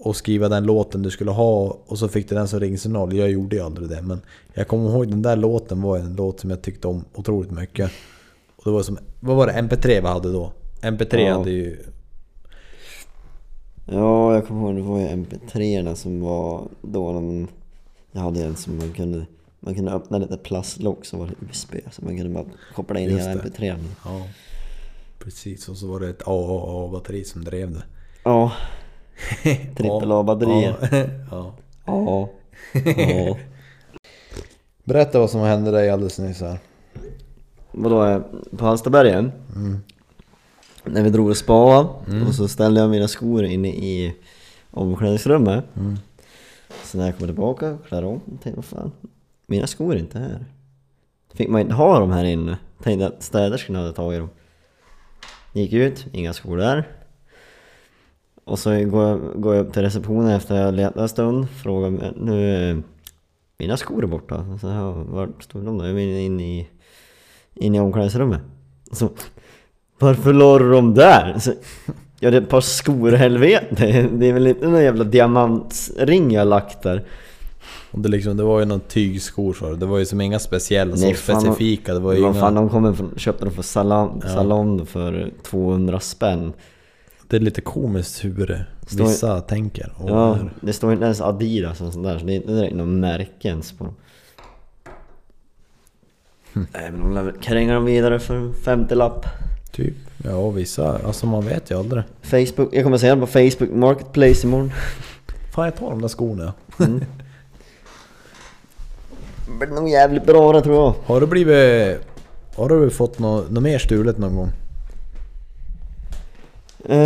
[0.00, 3.16] och skriva den låten du skulle ha och så fick du den som ringsignal.
[3.16, 4.20] Jag gjorde ju aldrig det men
[4.54, 7.90] jag kommer ihåg den där låten var en låt som jag tyckte om otroligt mycket.
[8.56, 9.52] Och det var som, vad var det?
[9.52, 10.52] MP3 vi hade då?
[10.82, 11.38] MP3 Ja.
[11.38, 11.78] hade ju
[13.88, 17.48] Ja, jag kommer ihåg det var ju MP3 som var då de,
[18.12, 19.26] Jag hade en som man kunde
[19.60, 23.10] Man kunde öppna lite plastlock så var det USB så man kunde bara koppla in
[23.10, 23.40] hela det.
[23.40, 24.26] MP3 Ja,
[25.18, 25.68] precis.
[25.68, 27.82] Och så var det ett AAA-batteri som drev det.
[28.24, 28.52] Ja
[29.76, 30.76] Trippel A-batterier
[31.30, 31.54] Ja.
[31.86, 32.28] Ja.
[32.96, 33.36] Ja.
[34.84, 36.58] Berätta vad som hände dig alldeles nyss här.
[37.72, 38.20] Vadå, eh,
[38.56, 39.32] på Hallstabergen?
[40.84, 41.80] När vi drog och spa
[42.28, 44.14] och så ställde jag mina skor inne i
[44.70, 45.64] omklädningsrummet.
[46.84, 48.92] Så när jag kommer tillbaka, klär om, tänkte vad fan?
[49.46, 50.44] Mina skor är inte här.
[51.34, 52.58] Fick man inte ha dem här inne.
[52.82, 54.30] Tänkte att städerskorna hade tagit dem.
[55.52, 56.88] Gick ut, inga skor där
[58.46, 61.46] Och så går jag, går jag upp till receptionen efter att jag letat en stund
[61.62, 62.82] Frågar nu
[63.58, 65.86] Mina skor är borta så här, Vart stod de då?
[65.86, 66.68] Jag var inne i
[67.54, 68.40] in i omklädningsrummet.
[68.92, 69.08] Så,
[69.98, 71.38] varför la du dem där?
[71.38, 71.52] Så,
[72.20, 74.08] ja det är ett par skor helvete.
[74.12, 77.04] Det är väl inte någon jävla diamantring jag lagt där.
[77.92, 81.04] Det, liksom, det var ju någon tygskor så det var ju som inga speciella, så
[81.04, 81.94] Nej, fan, specifika.
[81.94, 84.28] Det var ju inga, fan, de kommer från, köpte dem för salon, Ja.
[84.34, 86.52] salon för 200 spänn.
[87.28, 89.92] Det är lite komiskt hur Står- vissa tänker.
[89.96, 92.74] Och Ja, det står inte ens Adidas och sånt där, så det är inte direkt
[92.76, 93.94] någon märke ens på dem.
[96.54, 96.66] Hm.
[96.72, 99.26] Nej men de lär väl kränga dem vidare för en 50-lapp.
[99.72, 99.94] Typ.
[100.24, 100.98] Ja, vissa.
[101.06, 102.02] Alltså man vet ju aldrig.
[102.22, 104.72] Facebook, jag kommer säga det på Facebook Marketplace imorgon.
[105.54, 106.52] Fan jag tar de där skorna.
[106.78, 107.04] Mm.
[109.60, 110.94] Det blir nog jävligt bra det tror jag.
[111.04, 111.98] Har du blivit...
[112.56, 114.50] Har du fått något, något mer stulet någon gång?
[116.90, 116.96] Uh,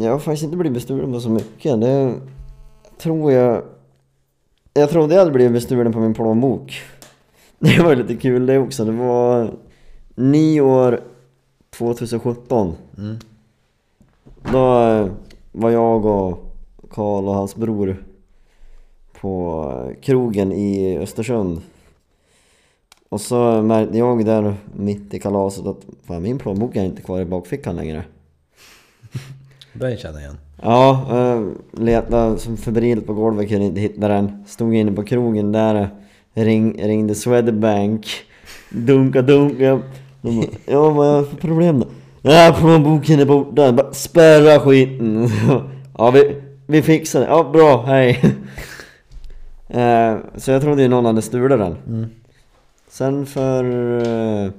[0.00, 1.80] jag har faktiskt inte blivit bestulen på så mycket.
[1.80, 2.14] Det
[2.98, 3.62] tror jag...
[4.74, 6.82] Jag trodde jag hade blivit bestulen på min plånbok.
[7.58, 8.84] Det var lite kul det också.
[8.84, 9.50] Det var
[10.14, 11.00] nyår
[11.70, 12.74] 2017.
[12.98, 13.16] Mm.
[14.52, 15.08] Då
[15.52, 16.44] var jag och
[16.90, 18.04] Karl och hans bror
[19.20, 21.60] på krogen i Östersund.
[23.10, 27.20] Och så märkte jag där mitt i kalaset att fan min plånbok är inte kvar
[27.20, 28.04] i bakfickan längre.
[29.72, 30.38] Den känner jag igen.
[30.62, 31.42] Ja, eh,
[31.80, 34.44] letade som febrilt på golvet, kunde inte hitta den.
[34.46, 35.88] Stod inne på krogen där,
[36.34, 38.06] ring, ringde Swedbank.
[38.70, 39.80] Dunka dunka.
[40.22, 41.86] De bara, ja vad är det för problem då?
[42.22, 45.28] Nej plånboken är borta, bara, spärra skiten.
[45.98, 48.20] Ja vi, vi fixar det, ja bra, hej.
[49.68, 51.76] Eh, Så jag trodde ju någon hade stulit den.
[51.86, 52.06] Mm.
[52.90, 53.64] Sen för,
[54.06, 54.50] eh,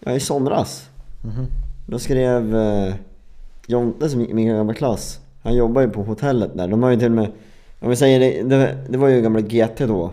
[0.00, 0.90] ja i somras.
[1.24, 1.46] Mhm.
[1.86, 2.94] Då skrev eh,
[3.66, 5.20] Jonte som min gamla klass.
[5.42, 6.68] Han jobbar ju på hotellet där.
[6.68, 7.32] De har ju till och med,
[7.80, 10.10] om vi säger det, det, det var ju gamla GT då.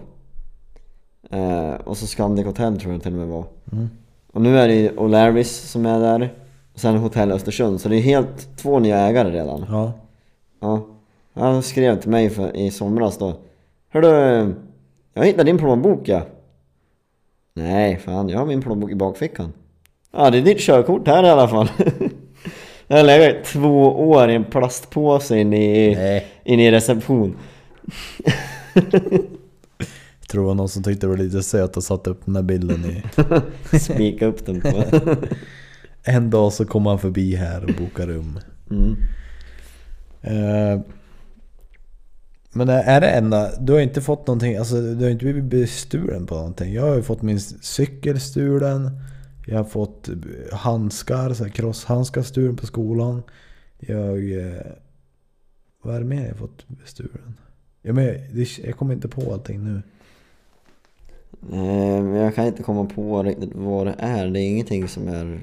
[1.30, 3.45] Eh, och så Scandic Hotel tror jag till och med var.
[3.71, 3.89] Mm.
[4.34, 6.34] Och nu är det ju O'Larrys som är där.
[6.73, 7.82] Och sen Hotell Östersund.
[7.82, 9.65] Så det är helt två nya ägare redan.
[9.69, 9.91] Ja.
[10.60, 10.88] Ja.
[11.34, 13.34] Han skrev till mig för, i somras då.
[13.89, 14.54] Hörru,
[15.13, 16.21] jag hittade din plånbok ja.
[17.53, 19.53] Nej, fan jag har min plånbok i bakfickan.
[20.11, 21.71] Ja, det är ditt körkort här i alla fall.
[22.87, 26.27] Jag har legat i två år i en plastpåse inne i, Nej.
[26.43, 27.37] inne i reception.
[28.73, 32.35] Jag tror det var någon som tyckte det var lite söt och satte upp den
[32.35, 33.03] här bilden i...
[33.79, 34.83] Spika upp den på.
[36.03, 38.39] En dag så kommer han förbi här och bokar rum.
[38.71, 38.95] Mm.
[40.21, 40.81] Eh,
[42.53, 46.25] Men är det enda, du har inte fått någonting, alltså du har inte blivit bestulen
[46.25, 46.73] på någonting.
[46.73, 48.91] Jag har ju fått min cykel stulen.
[49.47, 50.09] Jag har fått
[50.51, 53.23] handskar, så här crosshandskar stulen på skolan.
[53.79, 54.31] Jag...
[54.31, 54.61] eh,
[55.81, 57.37] Vad är det mer jag har fått bestulen?
[57.81, 59.81] Ja, men det, jag kommer inte på allting nu.
[61.53, 64.27] Eh, jag kan inte komma på riktigt vad det är.
[64.27, 65.39] Det är ingenting som är...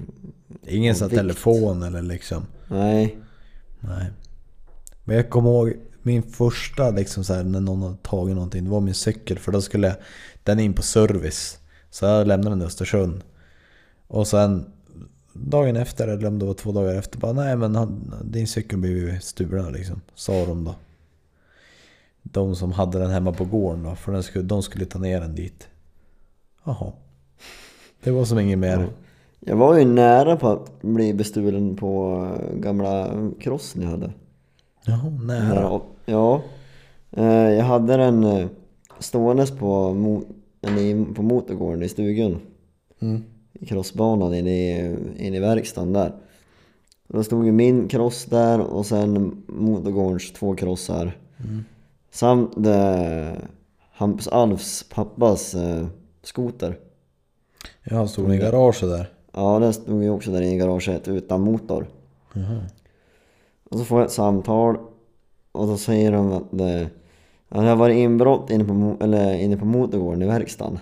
[0.66, 2.46] Ingen sån telefon eller liksom.
[2.68, 3.18] Nej.
[3.80, 4.10] Nej.
[5.04, 5.74] Men jag kommer ihåg
[6.08, 8.64] min första liksom så här, när någon hade tagit någonting.
[8.64, 9.96] Det var min cykel för då skulle jag,
[10.42, 11.58] den in på service.
[11.90, 13.20] Så jag lämnade den i Östersund.
[14.06, 14.64] Och sen
[15.32, 18.78] dagen efter, eller om det var två dagar efter, bara nej men han, din cykel
[18.78, 20.00] blev ju stulen liksom.
[20.14, 20.74] Sa de då.
[22.22, 25.20] De som hade den hemma på gården då, för den skulle, de skulle ta ner
[25.20, 25.68] den dit.
[26.64, 26.92] Jaha.
[28.02, 28.88] Det var som inget mer.
[29.40, 34.12] Jag var ju nära på att bli bestulen på eh, gamla crossen jag hade.
[34.88, 35.60] Jaha, nära.
[35.60, 36.42] Ja, Ja.
[37.10, 38.46] Eh, Jag hade den eh,
[38.98, 39.94] ståendes på,
[40.78, 42.40] i- på motorgården i stugan.
[43.00, 43.24] Mm.
[43.52, 46.12] I crossbanan inne i, inne i verkstaden där.
[47.08, 51.16] Då stod ju min cross där och sen motorgårdens två krossar.
[52.10, 53.32] Samt eh,
[53.92, 55.86] Hampus Alfs pappas eh,
[56.22, 56.78] skoter.
[57.84, 59.10] Jag stod i garaget där.
[59.32, 61.86] Ja, den stod ju också där i garaget utan motor.
[63.70, 64.78] Och så får jag ett samtal
[65.52, 66.90] och då säger de att det,
[67.48, 70.78] ja, det har varit inbrott inne på, eller inne på motorgården i verkstaden.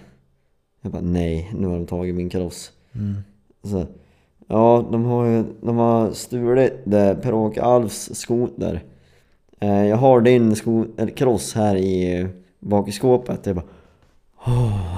[0.80, 2.72] Jag bara nej, nu har de tagit min cross.
[3.62, 3.84] Så,
[4.48, 6.84] ja, de har ju de har stulit
[7.22, 8.82] Per-Åke Alfs skoter.
[9.60, 12.26] Eh, jag har din sko- eller cross här i
[12.60, 13.46] bak i skåpet.
[13.46, 13.64] Jag bara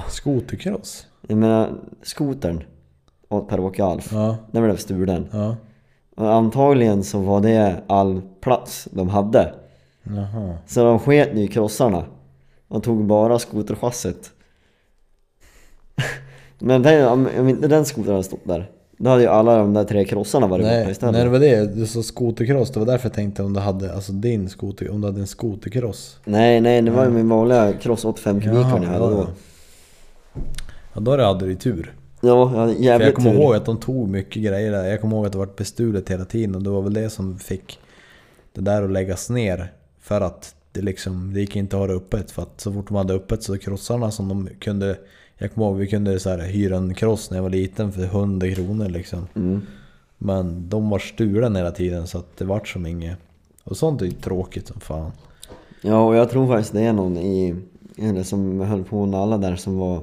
[0.09, 1.07] Skotercross?
[1.27, 2.63] Jag menar, skotern
[3.29, 4.37] åt Per-Åke Alf, Ja.
[4.51, 5.27] den blev stulen.
[5.31, 5.55] Ja.
[6.27, 9.53] Antagligen så var det all plats de hade.
[10.03, 10.57] Jaha.
[10.67, 12.03] Så de sket ju i krossarna
[12.67, 14.31] och tog bara skoterchassit.
[16.59, 19.83] Men tänk om, inte den skotern hade stått där, då hade ju alla de där
[19.83, 21.13] tre krossarna varit borta Nej, istället.
[21.13, 21.75] nej, det var det.
[21.75, 22.71] Du sa skotercross.
[22.71, 25.27] Det var därför jag tänkte om du hade, alltså din skoter, om du hade en
[25.27, 26.17] skotercross.
[26.25, 29.27] nej, nej, det var ju min vanliga cross 85 kubikar jag hade då.
[30.33, 30.41] ja.
[30.93, 31.93] Ja, då hade du tur.
[32.21, 33.39] Ja, jag hade För jävligt jag kommer tur.
[33.39, 34.83] ihåg att de tog mycket grejer där.
[34.85, 37.39] Jag kommer ihåg att det var bestulet hela tiden och det var väl det som
[37.39, 37.79] fick
[38.53, 39.73] det där att läggas ner.
[39.99, 42.31] För att det liksom, det gick inte att ha det öppet.
[42.31, 44.97] För att så fort de hade öppet så krossarna som de kunde...
[45.37, 48.03] Jag kommer ihåg vi kunde så här, hyra en kross när jag var liten för
[48.03, 49.27] 100 kronor liksom.
[49.35, 49.61] Mm.
[50.17, 53.17] Men de var stulen hela tiden så att det vart som inget.
[53.63, 55.11] Och sånt är ju tråkigt som fan.
[55.81, 57.55] Ja, och jag tror faktiskt det är någon i,
[57.97, 60.01] eller som höll på med alla där som var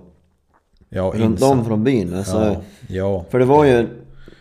[0.89, 2.15] Ja, runt om från byn.
[2.15, 3.25] Alltså, Ja, ja.
[3.31, 3.89] För det var ju,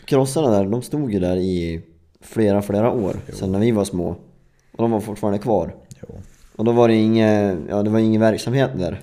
[0.05, 1.81] krossarna där, de stod ju där i
[2.21, 3.15] flera, flera år.
[3.33, 4.09] Sen när vi var små.
[4.71, 5.75] Och de var fortfarande kvar.
[6.01, 6.15] Jo.
[6.55, 9.01] Och då var det inget, ja det var ingen verksamhet där.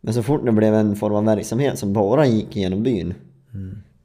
[0.00, 3.14] Men så fort det blev en form av verksamhet som bara gick genom byn.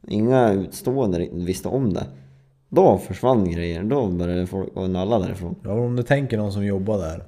[0.07, 2.05] Inga utstående visste om det.
[2.69, 5.55] Då försvann grejer, då började folk gå nalla därifrån.
[5.63, 7.23] Ja, om du tänker någon som jobbar där.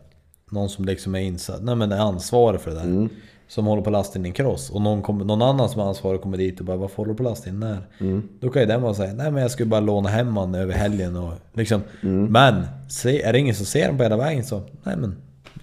[0.51, 2.83] Någon som liksom är insatt, nej men är ansvarig för det där.
[2.83, 3.09] Mm.
[3.51, 4.69] Som håller på att lasta in en cross.
[4.69, 7.17] Och någon, kom, någon annan som är ansvarig kommer dit och bara Varför håller du
[7.17, 7.81] på att lasta in den här?
[7.99, 8.29] Mm.
[8.39, 10.73] Då kan ju den bara säga Nej men jag skulle bara låna hem han över
[10.73, 11.81] helgen och liksom.
[12.03, 12.25] Mm.
[12.25, 15.15] Men se, är det ingen som ser den på hela vägen så Nej men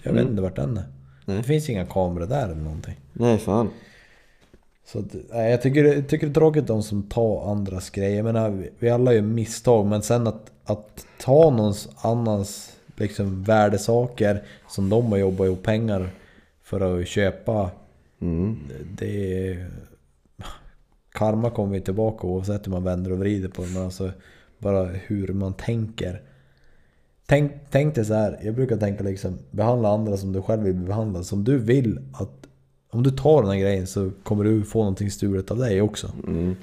[0.03, 0.23] jag Mm.
[0.23, 0.83] vet inte vart den är.
[1.37, 2.95] Det finns inga kameror där eller någonting.
[3.13, 3.69] Nej fan.
[4.85, 8.15] Så att, nej, jag tycker, jag tycker det är tråkigt de som tar andras grejer.
[8.15, 13.43] Jag menar, vi- vi alla gör misstag men sen att, att ta någons annans liksom,
[13.43, 16.09] värdesaker som de har jobbat ihop pengar
[16.69, 17.71] för att köpa.
[18.21, 18.57] Mm.
[18.95, 19.69] Det är...
[21.11, 23.67] Karma kommer ju tillbaka oavsett hur man vänder och vrider på det.
[23.67, 24.11] Men alltså
[24.57, 26.21] bara hur man tänker.
[27.25, 28.39] Tänk, tänk dig så här.
[28.43, 31.25] jag brukar tänka liksom behandla andra som du själv vill bli behandlad.
[31.25, 32.47] Som du vill att
[32.89, 36.11] om du tar den här grejen så kommer du få någonting stulet av dig också.
[36.27, 36.55] Mm.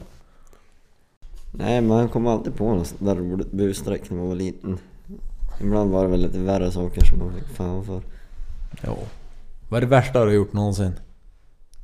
[1.52, 4.78] Nej, man kom alltid på något sånt där roligt busstreck när man var liten.
[5.60, 8.02] Ibland var det väl lite värre saker som man fick fan för.
[8.82, 8.96] Ja.
[9.68, 10.92] Vad är det värsta du har gjort någonsin?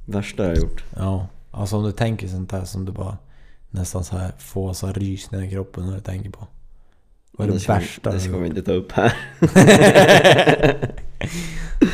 [0.07, 0.85] Värsta jag gjort.
[0.97, 1.27] Ja.
[1.51, 3.19] Alltså om du tänker sånt här som du bara
[3.71, 6.47] nästan så här får så här rysningar i kroppen när du tänker på.
[7.33, 9.13] Vad är det, vi- värsta Det du ska har vi inte ta upp här.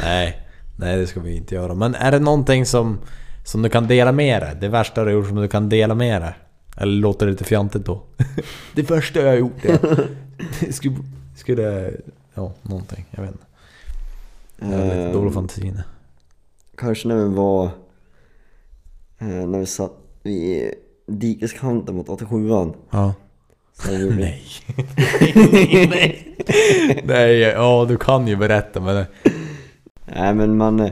[0.02, 0.40] Nej,
[0.76, 1.74] nej det ska vi inte göra.
[1.74, 2.98] Men är det någonting som,
[3.44, 4.56] som du kan dela med dig?
[4.60, 6.32] Det värsta du har gjort som du kan dela med dig?
[6.76, 8.02] Eller låter det lite fjantigt då?
[8.74, 9.62] det värsta jag har gjort.
[10.60, 10.96] Det skulle,
[11.36, 11.90] skulle...
[12.34, 13.04] Ja, någonting.
[13.10, 13.44] Jag vet inte.
[14.60, 15.82] Jag har lite dålig fantasi nu.
[16.76, 17.64] Kanske när vi var...
[19.18, 19.92] eh, När vi satt
[20.22, 20.70] vid
[21.06, 22.74] dikeskanten mot 87an.
[22.90, 23.14] Ja.
[23.88, 24.42] Vi- Nej.
[25.90, 26.36] Nej.
[27.04, 29.04] Nej, ja du kan ju berätta men...
[30.06, 30.90] Nej men man...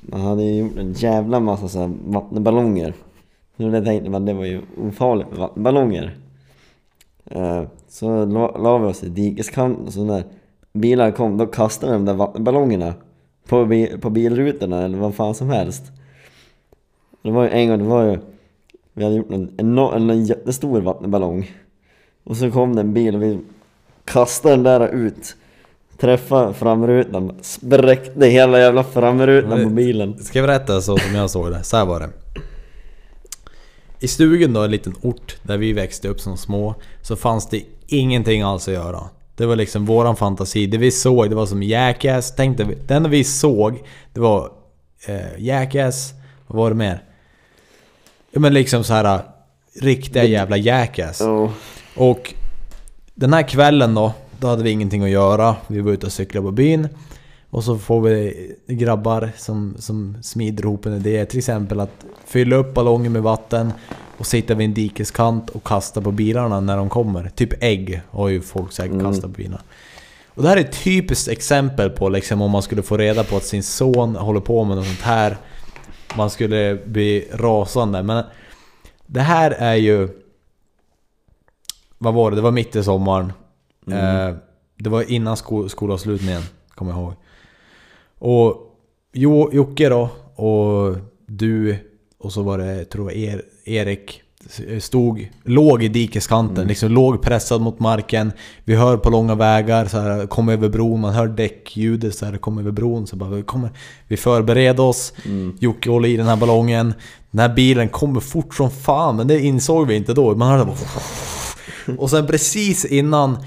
[0.00, 2.94] Man hade ju gjort en jävla massa så här vattenballonger.
[3.56, 6.16] Så det tänkte man det var ju ofarligt med vattenballonger.
[7.30, 10.24] Eh, Så la, la vi oss i dikeskanten och så när
[10.80, 12.94] bilar kom då kastade de där vattenballongerna
[13.48, 15.82] på, bi, på bilrutorna eller vad fan som helst.
[17.22, 18.18] Det var ju en gång, det var ju
[18.92, 21.50] Vi hade gjort en, enorm, en, en jättestor vattenballong
[22.24, 23.38] Och så kom det en bil och vi
[24.04, 25.36] kastade den där ut
[26.00, 31.50] Träffade framrutan, spräckte hela jävla framrutan på bilen Ska jag berätta så som jag såg
[31.50, 31.62] det?
[31.62, 32.08] Så här var det.
[34.00, 37.62] I stugan då, en liten ort där vi växte upp som små, så fanns det
[37.86, 39.00] ingenting alls att göra.
[39.38, 40.66] Det var liksom våran fantasi.
[40.66, 42.34] Det vi såg, det var som Jackass.
[42.34, 43.82] Tänkte vi, det enda vi såg,
[44.12, 44.52] det var
[45.06, 46.12] eh, Jackass.
[46.46, 47.02] Vad var det mer?
[48.30, 49.20] Ja men liksom så här
[49.80, 51.20] riktiga jävla Jackass.
[51.20, 51.52] Ja.
[51.96, 52.34] Och
[53.14, 55.56] den här kvällen då, då hade vi ingenting att göra.
[55.66, 56.88] Vi var ute och cyklade på byn.
[57.50, 61.26] Och så får vi grabbar som, som smider ihop en idé.
[61.26, 63.72] Till exempel att fylla upp ballongen med vatten
[64.18, 67.28] och sitta vid en dikeskant och kasta på bilarna när de kommer.
[67.28, 69.62] Typ ägg har ju folk säkert kastat på bilarna.
[70.28, 73.36] Och det här är ett typiskt exempel på liksom om man skulle få reda på
[73.36, 75.36] att sin son håller på med något sånt här.
[76.16, 78.02] Man skulle bli rasande.
[78.02, 78.24] Men
[79.06, 80.08] det här är ju...
[81.98, 82.36] Vad var det?
[82.36, 83.32] Det var mitt i sommaren.
[83.90, 84.34] Eh,
[84.76, 86.42] det var innan sko skolavslutningen,
[86.74, 87.12] kommer jag ihåg.
[88.18, 88.76] Och
[89.12, 90.96] jo, Jocke då, och
[91.26, 91.76] du,
[92.18, 94.22] och så var det, jag tror var er, Erik,
[94.80, 98.32] stod, låg i dikeskanten, liksom låg pressad mot marken.
[98.64, 102.36] Vi hör på långa vägar, så här, kom över bron, man hör däckljudet så här,
[102.36, 103.06] kom över bron.
[103.06, 103.70] Så bara, vi, kommer,
[104.08, 105.12] vi förbereder oss,
[105.58, 106.94] Jocke håller i den här ballongen.
[107.30, 110.34] Den här bilen kommer fort som fan, men det insåg vi inte då.
[110.34, 110.76] Man hörde bara...
[111.98, 113.38] Och sen precis innan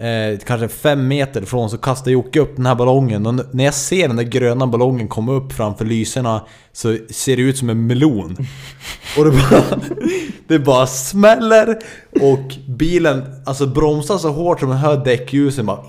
[0.00, 3.74] eh, kanske fem meter ifrån så kastar Jocke upp den här ballongen och när jag
[3.74, 7.86] ser den där gröna ballongen komma upp framför lyserna så ser det ut som en
[7.86, 8.36] melon.
[9.18, 9.80] Och det bara,
[10.48, 11.78] det bara smäller
[12.20, 15.84] och bilen alltså bromsar så hårt som man hör däckljusen bara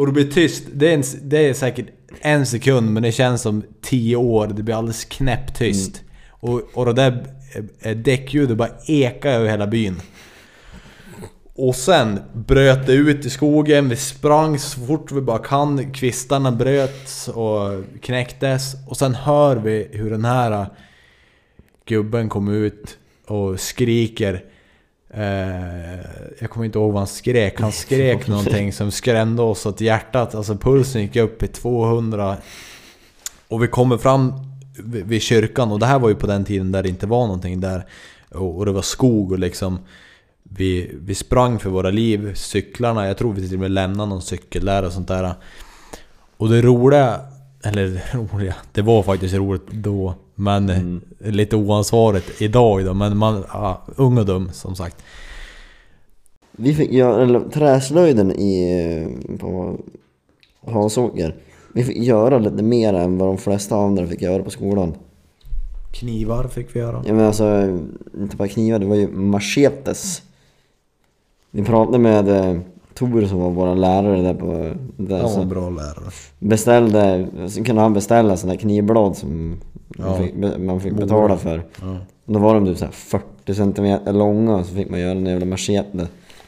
[0.00, 0.64] och det blir tyst.
[0.72, 1.86] Det är, en, det är säkert
[2.20, 4.46] en sekund men det känns som tio år.
[4.46, 6.02] Det blir alldeles knäpptyst.
[6.30, 7.26] Och, och det där
[7.80, 10.00] eh, däckljudet bara ekar över hela byn.
[11.62, 16.52] Och sen bröt det ut i skogen, vi sprang så fort vi bara kan, kvistarna
[16.52, 18.76] bröts och knäcktes.
[18.86, 20.66] Och sen hör vi hur den här äh,
[21.84, 24.44] gubben kom ut och skriker.
[25.14, 26.00] Eh,
[26.38, 27.60] jag kommer inte ihåg vad han skrek.
[27.60, 32.36] Han skrek någonting som skrämde oss att hjärtat, alltså pulsen gick upp i 200.
[33.48, 34.32] Och vi kommer fram
[34.84, 37.60] vid kyrkan och det här var ju på den tiden där det inte var någonting
[37.60, 37.86] där.
[38.28, 39.78] Och det var skog och liksom
[40.56, 44.22] vi, vi sprang för våra liv, cyklarna, jag tror vi till och med lämnade någon
[44.22, 45.34] cykel där och sånt där.
[46.36, 47.20] Och det roliga,
[47.64, 50.14] eller roliga, det var faktiskt roligt då.
[50.34, 54.96] Men eh, lite oansvarigt idag då, men man, ja, ung och dum som sagt.
[56.52, 59.76] Vi fick göra, eller träslöjden i, på
[60.66, 61.34] Hansåker.
[61.74, 64.94] Vi fick göra lite mer än vad de flesta andra fick göra på skolan.
[65.92, 67.02] Knivar fick vi göra.
[67.06, 67.78] Ja men alltså,
[68.18, 70.22] inte bara knivar, det var ju machetes.
[71.50, 72.60] Vi pratade med eh,
[72.94, 74.46] Tor som var vår lärare där på...
[74.96, 76.10] Där, Han var så en bra lärare.
[76.38, 79.60] beställde, så kunde han beställa sådana här knivblad som
[79.98, 80.04] Ja.
[80.06, 81.62] man, fick, man fick betala för.
[81.80, 81.96] Ja.
[82.24, 85.26] Då var de typ så här 40 cm långa och så fick man göra en
[85.26, 85.88] jävla machete.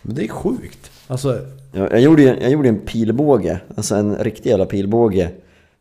[0.02, 0.90] Men det är sjukt.
[1.06, 1.38] Alltså,
[1.72, 5.30] Jag, jag, gjorde, jag gjorde en pilbåge, alltså en riktig jävla pilbåge.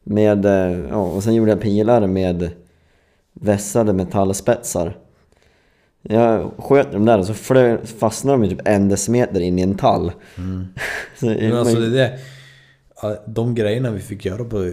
[0.03, 2.49] Med, eh, ja, och sen gjorde jag pilar med
[3.33, 4.97] vässade metallspetsar.
[6.01, 9.61] Jag sköt dem där och så flö, fastnade de ju typ en decimeter in i
[9.61, 10.11] en tall.
[11.19, 12.19] så, men alltså man- det,
[13.01, 14.71] ja, de grejerna vi fick göra på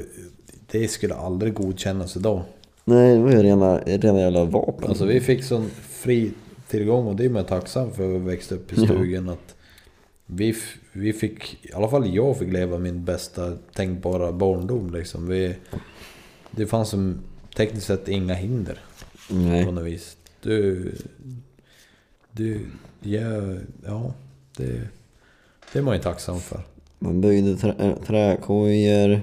[0.70, 2.42] det skulle aldrig godkännas idag.
[2.84, 4.88] Nej, det var ju rena, rena jävla vapen.
[4.88, 6.30] Alltså vi fick sån fri
[6.68, 9.28] tillgång och det är man tacksam för att växa upp i stugan.
[9.28, 9.54] Att
[10.26, 10.54] vi,
[10.92, 15.26] vi fick, i alla fall jag fick leva min bästa tänkbara barndom liksom.
[15.26, 15.54] Vi,
[16.50, 17.18] det fanns som
[17.56, 18.78] tekniskt sett inga hinder
[19.28, 19.72] på Nej.
[19.72, 20.16] något vis.
[20.42, 20.92] Du...
[22.32, 22.60] Du...
[23.00, 23.20] Ja,
[23.86, 24.12] ja
[24.56, 24.80] det,
[25.72, 26.60] det är man ju tacksam för.
[26.98, 29.20] Man byggde trä, äh, träkojor.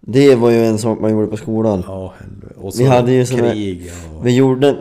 [0.00, 1.84] Det var ju en sak man gjorde på skolan.
[1.86, 2.14] Ja.
[2.56, 4.26] Och Vi hade ju såna- krig och...
[4.26, 4.76] Vi gjorde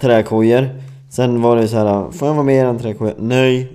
[0.00, 0.68] träkojor.
[1.10, 3.14] Sen var det så här, får jag vara med i en träkoja?
[3.18, 3.72] Nej.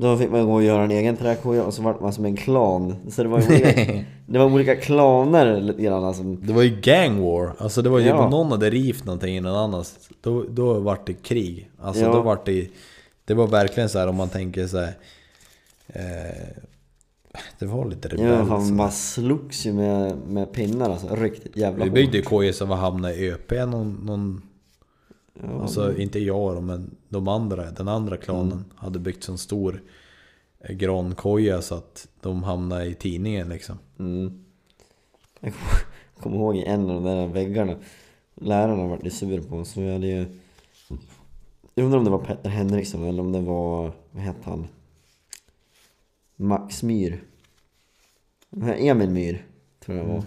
[0.00, 2.36] Då fick man gå och göra en egen träkoja och så var man som en
[2.36, 2.96] klan.
[3.10, 6.22] Så det var ju olika, det var olika klaner lite grann alltså.
[6.22, 8.24] Det var ju gang war, alltså det var ju Ja.
[8.24, 12.12] om någon hade rivt någonting i någon annans Då, då vart det krig Alltså Ja.
[12.12, 12.68] då vart det
[13.24, 14.94] Det var verkligen så här om man tänker så här,
[15.86, 16.62] eh,
[17.58, 21.14] Det var lite Ja, rebelliskt fan, man slogs ju med, med pinnar alltså.
[21.14, 24.42] Riktigt jävla Vi byggde ju kojor som var hamnade i ÖP någon, någon
[25.42, 28.64] Ja, Alltså inte jag då, men de andra, den andra klanen Mm.
[28.76, 29.82] hade byggt en stor
[30.60, 33.78] eh, grankoja så att de hamnade i tidningen liksom.
[33.98, 34.44] Mm.
[35.40, 35.80] Jag kommer
[36.22, 37.76] kom ihåg i en av de där väggarna.
[38.34, 40.26] Lärarna var ju sur på oss, så vi hade ju
[41.74, 44.66] Jag undrar om det var Petter Henriksson eller om det var, vad hette han?
[46.36, 47.22] Max Myr
[48.50, 49.46] Nej, Emil Myr,
[49.80, 50.22] tror jag det var.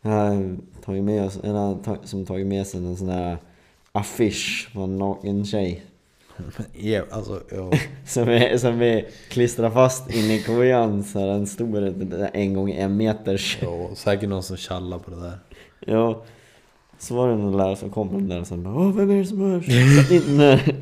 [0.00, 3.38] Han har tagit med oss, eller han som tagit med sig en sån där
[3.98, 5.84] affisch på en naken tjej.
[6.72, 7.72] Ja, alltså, ja.
[8.06, 11.94] Som vi, som vi klistrar fast inne i kojan så är den stor,
[12.34, 13.58] en gång en meters.
[13.62, 15.38] ja, säkert någon som tjallar på det där.
[15.86, 16.22] Ja.
[16.98, 19.24] Så var det någon lärare som kom där och sen bara Åh, vem är det
[19.24, 19.66] som hörs?
[19.96, 20.74] Sätt in den här."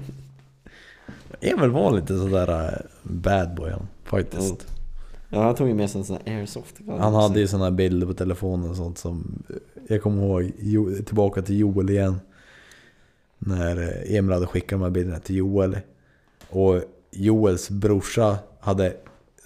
[1.41, 3.73] Emil var lite sådär äh, bad boy
[4.05, 4.67] faktiskt.
[5.29, 6.77] Ja, han tog ju med sig en sån här airsoft.
[6.99, 9.43] Han hade ju såna här bilder på telefonen och sånt som
[9.89, 12.21] Jag kommer ihåg, tillbaka till Joel igen
[13.39, 15.79] När eh, Emil hade skickat de här bilderna till Joel
[16.51, 18.93] Och Joels brorsa hade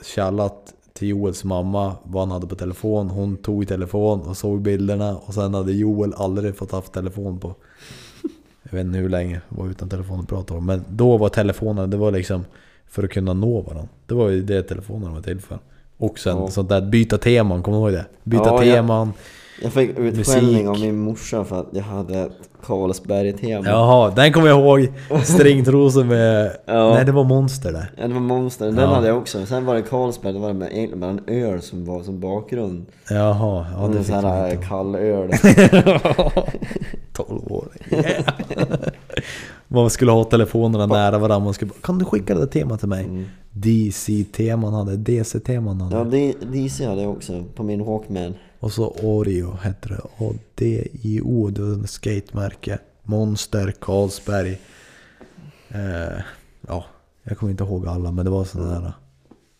[0.04, 5.16] tjallat till Joels mamma vad han hade på telefon Hon tog telefon och såg bilderna
[5.16, 7.54] och sen hade Joel aldrig fått haft telefon på
[8.62, 11.90] Jag vet inte hur länge, var utan telefon och pratade om Men då var telefonen,
[11.90, 12.44] det var liksom
[12.86, 15.58] för att kunna nå varandra Det var ju det telefonen var till för
[15.96, 16.48] och sen Ja.
[16.50, 18.06] sånt där byta teman, kommer du ihåg det?
[18.24, 19.08] Byta Ja, ja.
[19.62, 22.32] Jag fick utskällning av min morsa för att jag hade ett
[22.62, 23.66] Carlsberg-tema.
[23.66, 24.88] Jaha, den kommer jag ihåg!
[25.24, 26.56] Stringtrosor med...
[26.66, 26.94] Ja.
[26.94, 28.86] Nej det var monster där Ja, det var Monster, den Ja.
[28.86, 29.46] hade jag också.
[29.46, 32.86] Sen var det Carlsberg, det var med, egentligen bara en öl som var som bakgrund.
[33.10, 34.64] Jaha, ja det en fick man inte.
[34.66, 35.30] kall öl.
[37.12, 37.68] 12 år.
[37.90, 38.24] Yeah.
[39.68, 42.80] man skulle ha telefonerna nära varandra, man skulle bara, Kan du skicka det där temat
[42.80, 43.04] till mig?
[43.04, 43.24] Mm.
[43.52, 45.96] DC-teman hade, DC-teman hade.
[45.96, 48.34] Ja, det, DC hade jag också på min Walkman.
[48.60, 50.00] Och så Oreo hette det.
[50.16, 52.78] Och D-I-O, det var ett skatemärke.
[53.02, 54.60] Monster, Carlsberg.
[55.68, 56.22] Eh,
[56.66, 56.84] ja,
[57.22, 58.92] jag kommer inte ihåg alla men det var sådana där.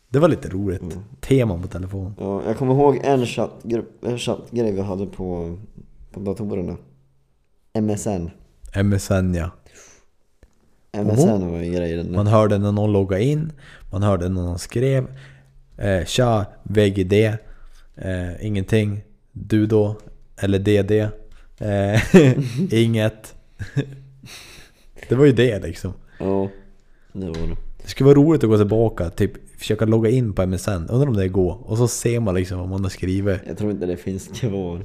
[0.09, 0.83] Det var lite roligt.
[0.83, 0.99] Mm.
[1.21, 2.15] Teman på telefon.
[2.19, 5.59] Ja, jag kommer ihåg en chattgrupp, en chattgrej vi hade på,
[6.13, 6.77] på datorerna.
[7.75, 8.31] MSN.
[8.83, 9.51] MSN ja.
[10.93, 12.13] MSN var ju grejen.
[12.13, 13.53] Man hörde när någon loggade in,
[13.91, 15.07] man hörde när någon skrev
[15.77, 17.13] eh, Tja, VGD,
[17.97, 19.01] eh, ingenting,
[19.33, 19.97] du då,
[20.41, 20.91] eller DD,
[21.59, 22.17] eh,
[22.83, 23.35] inget.
[25.09, 25.93] det var ju det liksom.
[26.19, 26.49] Ja,
[27.13, 27.57] det var det.
[27.83, 31.17] Det skulle vara roligt att gå tillbaka, typ försöka logga in på MSN, undrar om
[31.17, 31.71] det går.
[31.71, 33.41] Och så ser man liksom vad man har skrivit.
[33.47, 34.85] Jag tror inte det finns kvar.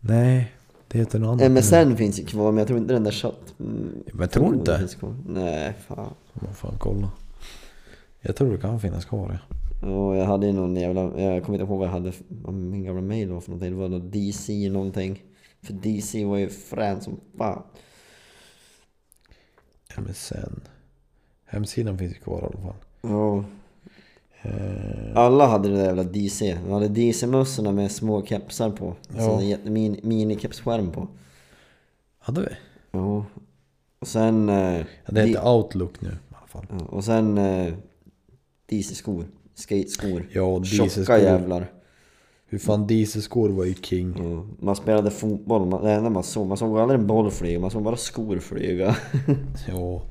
[0.00, 0.52] Nej,
[0.88, 1.52] det heter något annat.
[1.52, 1.60] nu.
[1.60, 3.54] MSN finns ju kvar men jag tror inte den där chatt...
[3.60, 4.78] mm, Men tror du inte?
[4.78, 5.16] finns kvar.
[5.28, 6.14] Nej, fan.
[6.32, 7.10] Man får fan kolla.
[8.20, 9.56] Jag tror det kan finnas kvar ja.
[9.82, 11.00] Ja, jag hade ju någon jävla...
[11.20, 13.70] Jag kommer inte ihåg vad jag hade vad min gamla mail var för någonting.
[13.70, 15.22] Det var något DC någonting.
[15.62, 17.62] För DC var ju frän som fan.
[19.98, 20.60] MSN.
[21.44, 22.74] Hemsidan finns ju kvar i alla fall.
[23.02, 23.44] Ja.
[24.42, 26.58] Eh, Alla hade det där jävla DC.
[26.64, 28.94] De hade DC-mössorna med små kepsar på.
[29.16, 29.20] Ja.
[29.20, 31.08] Så en jätte- min, mini-kepsskärm på.
[32.18, 32.48] hade vi?
[32.90, 33.24] Ja.
[33.98, 34.48] Och sen...
[34.48, 36.66] Eh, Ja, det heter Outlook nu i alla fall.
[36.70, 37.74] ja, och sen eh,
[38.66, 39.24] DC-skor.
[39.56, 40.26] Skate-skor.
[40.32, 41.70] Ja, Tjocka jävlar.
[42.48, 44.14] Hur fan DC-skor var ju king.
[44.18, 47.60] Ja, man spelade fotboll, man, det enda man såg, man såg aldrig en boll flyga,
[47.60, 48.96] man såg bara skor flyga.
[49.68, 50.02] Ja,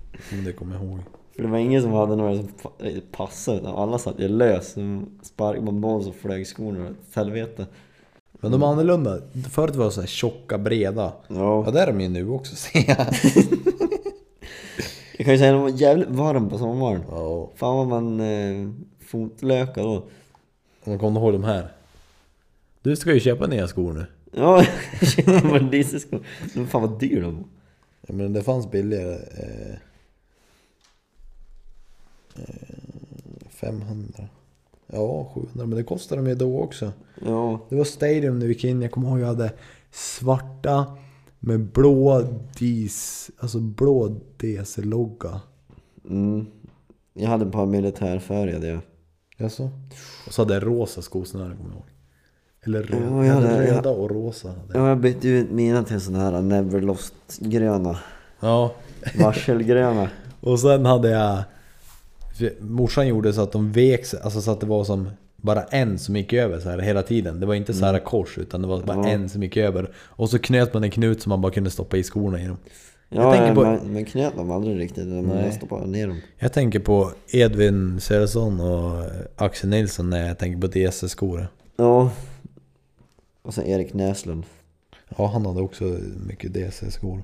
[0.45, 0.99] det kommer jag ihåg.
[1.35, 4.75] För det var ingen som hade några som pa- passade, utan alla satt ju lös.
[5.23, 7.65] Sparkade man boll så flög skorna åt helvete.
[8.41, 9.19] Men de är annorlunda.
[9.51, 11.13] Förut var de så här tjocka, breda.
[11.27, 12.97] Ja, Ja, det är de ju nu också ser jag.
[15.17, 17.01] jag kan ju säga att det var jävligt varmt på sommaren.
[17.09, 18.69] Ja, Fan vad man eh,
[19.05, 20.03] fotlökar då.
[20.83, 21.71] man kommer ihåg de här.
[22.81, 24.05] Du ska ju köpa nya skor nu.
[24.31, 24.65] Ja,
[25.25, 26.25] jag bara DC-skor.
[26.55, 27.43] Men fan vad dyr de var.
[28.07, 29.13] Ja, men det fanns billigare.
[29.15, 29.75] Eh,
[32.35, 34.27] eh, 500.
[34.87, 35.49] Ja, 700.
[35.65, 36.91] Men det kostade de ju då också.
[37.25, 38.81] Ja, Det var Stadium när vi gick in.
[38.81, 39.53] Jag kommer ihåg jag hade
[39.91, 40.97] svarta
[41.39, 42.21] med blå
[42.57, 45.41] dis, alltså blå DC-logga.
[46.09, 46.45] mm.
[47.13, 48.79] Jag hade ett par militärfärgade jag.
[49.37, 49.69] Jaså?
[50.27, 51.85] Och så hade jag rosa skosnören kommer jag ihåg.
[52.63, 54.53] Eller röd, Ja, jag hade- röda och rosa.
[54.73, 57.97] Ja, jag bytte ut mina till såna här Neverlost-gröna.
[58.39, 58.73] Ja,
[59.19, 60.09] Varselgröna.
[60.39, 61.43] och sen hade jag...
[62.59, 65.99] Morsan gjorde så att de vek sig, alltså så att det var som bara en
[65.99, 67.39] som gick över så här hela tiden.
[67.39, 69.07] Det var inte så här kors utan det var bara Ja.
[69.07, 69.89] en som gick över.
[69.97, 72.49] Och så knöt man en knut som man bara kunde stoppa i skorna i
[73.09, 75.07] Ja, tänker på- men, men knöt dem aldrig riktigt.
[75.07, 75.51] Man Nej.
[75.51, 76.19] stoppade ner dem.
[76.39, 81.47] Jag tänker på Edvin Söderson och Axel Nilsson när jag tänker på DC-skor.
[81.75, 82.11] Ja.
[83.41, 84.43] Och sen Erik Näslund.
[85.17, 85.83] Ja, han hade också
[86.27, 87.23] mycket DC-skor.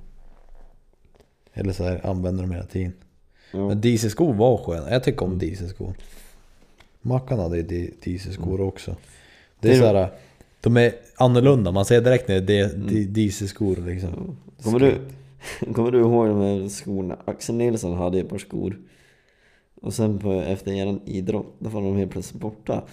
[1.53, 2.93] Eller så här, använde dem hela tiden.
[3.51, 3.67] Ja.
[3.67, 4.91] Men DC-skor var sköna.
[4.91, 5.93] Jag tycker om DC-skor.
[7.01, 8.95] Mackan hade ju DC-skor också.
[9.59, 10.09] Det är Det är- så här,
[10.61, 11.71] de är annorlunda.
[11.71, 12.69] Man ser direkt när det är
[13.07, 14.37] DC-skor liksom.
[14.63, 14.97] Kommer du,
[15.75, 17.17] kommer du ihåg de här skorna?
[17.25, 18.79] Axel Nilsson hade ett par skor.
[19.81, 22.83] Och sen på, efter eran idrott, då var de helt plötsligt borta.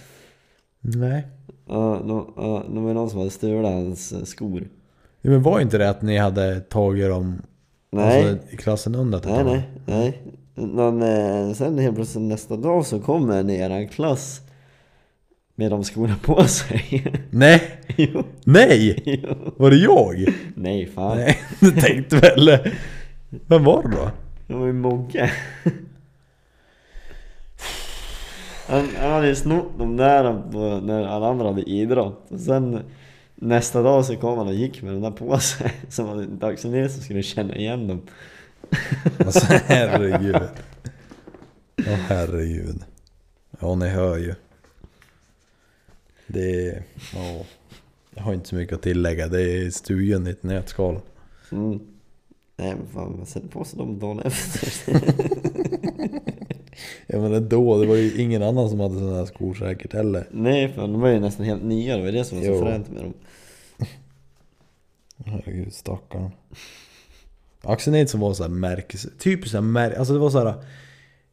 [0.81, 1.27] Nej.
[1.67, 4.67] Ja, de, ja, det var någon som hade stulit hans eh, skor.
[5.21, 7.41] Ja, men var inte det att ni hade tagit dem
[7.91, 8.29] Nej.
[8.29, 9.21] Alltså i klassen under.
[9.25, 10.21] Nej, nej, nej.
[10.55, 14.41] Men eh, sen helt plötsligt nästa dag så kommer en i eran klass
[15.59, 17.05] med de skorna på sig.
[17.29, 17.61] Nej!
[17.97, 19.03] jo, Nej!
[19.05, 19.53] jo.
[19.57, 20.33] Var det jag?
[20.55, 21.17] Nej, fan.
[21.17, 22.57] Nej, du tänkte väl.
[23.29, 24.11] Vem var det då?
[24.47, 25.31] Det var ju Mogge.
[28.67, 32.31] Han, han hade ju snott dem där på, när alla andra hade idrott.
[32.31, 32.79] Och sen
[33.35, 35.71] nästa dag så kom han och gick med den där på sig.
[35.89, 38.01] Som var dags ner så skulle känna igen dem.
[39.25, 40.49] Alltså herregud.
[41.77, 42.83] Åh herregud.
[43.59, 44.35] Ja ni hör ju.
[46.29, 46.83] Det.
[47.13, 47.45] Ja.
[48.15, 49.27] Jag har inte så mycket att tillägga.
[49.27, 50.99] Det är stugan i ett nötskal.
[51.51, 51.79] Mm.
[52.55, 55.01] Nej men fan, man sätter på sig dem dagen efter.
[57.07, 60.27] Jag menar då, det var ju ingen annan som hade sådana här skor säkert heller.
[60.31, 62.61] Nej för de var ju nästan helt nya, det var det som var så Jo.
[62.61, 63.13] fränt med dem.
[65.25, 66.31] Herregud stackarn.
[67.61, 69.07] Axel Nilsson var så här märkes...
[69.19, 69.97] Typ så här märk...
[69.97, 70.53] Alltså det var så här.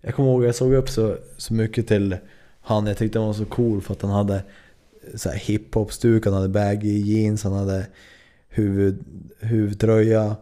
[0.00, 2.16] Jag kommer ihåg jag såg upp så, så mycket till
[2.60, 2.86] han.
[2.86, 4.42] Jag tyckte han var så cool för att han hade
[5.14, 7.86] så här hiphop-stuk, han hade baggy jeans, han hade
[8.48, 9.04] huvud,
[9.40, 10.36] huvudtröja,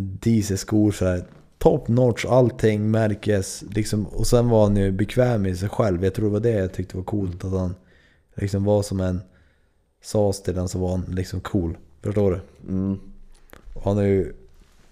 [0.00, 1.24] dieselskor så här.
[1.58, 4.06] Top notch, allting märkes liksom.
[4.06, 6.04] Och sen var han ju bekväm i sig själv.
[6.04, 7.44] Jag tror det var det jag tyckte var coolt.
[7.44, 7.74] Att han
[8.34, 9.20] liksom var som en...
[10.04, 11.76] Sas till den så var han liksom cool.
[12.02, 12.70] Förstår du?
[12.72, 12.98] Mm.
[13.74, 14.32] Och han är ju...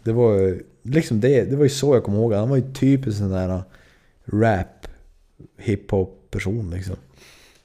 [0.02, 2.72] Det var ju liksom det, det var ju så jag kommer ihåg Han var ju
[2.72, 3.62] typiskt sån där
[4.24, 4.86] rap,
[5.56, 6.96] hiphop person liksom.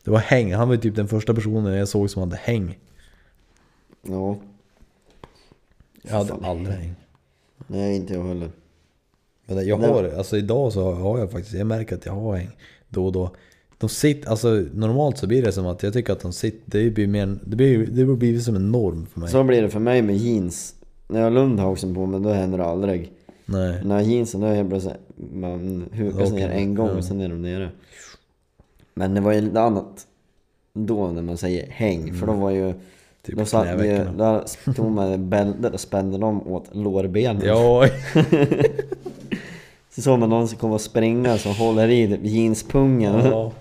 [0.06, 2.80] Det var häng, han var typ den första personen jag såg som hade häng.
[4.02, 4.38] Ja,
[6.02, 6.46] Jag hade Fan.
[6.46, 6.96] aldrig häng.
[7.68, 8.50] nej inte jag heller.
[9.46, 9.90] Men jag Nej.
[9.90, 12.50] har alltså idag så har jag faktiskt, jag märker att jag har häng
[12.90, 13.32] då och då.
[13.78, 16.90] De sitter, alltså normalt så blir det som att jag tycker att de sitter, det
[16.90, 19.30] blir mer, det blir, det blir som en norm för mig.
[19.30, 20.76] Så blir det för mig med jeans.
[21.08, 23.12] När jag har Lundhausen på mig då händer det aldrig.
[23.46, 23.84] Nej.
[23.84, 24.98] När jag har jeansen då är jag bara såhär,
[25.34, 26.94] man hukar Okej, ner en gång ja.
[26.94, 27.70] och sen är de nere.
[28.96, 30.08] Men det var ju lite annat
[30.74, 32.74] då när man säger häng, för då var ju
[33.26, 37.46] Typ då satt ju, där stod man med bältet och spände dem åt lårbenen.
[37.46, 37.88] Ja,
[39.96, 43.26] Så såg man någon som kommer och springa som håller i typ jeanspungen.
[43.26, 43.52] Ja.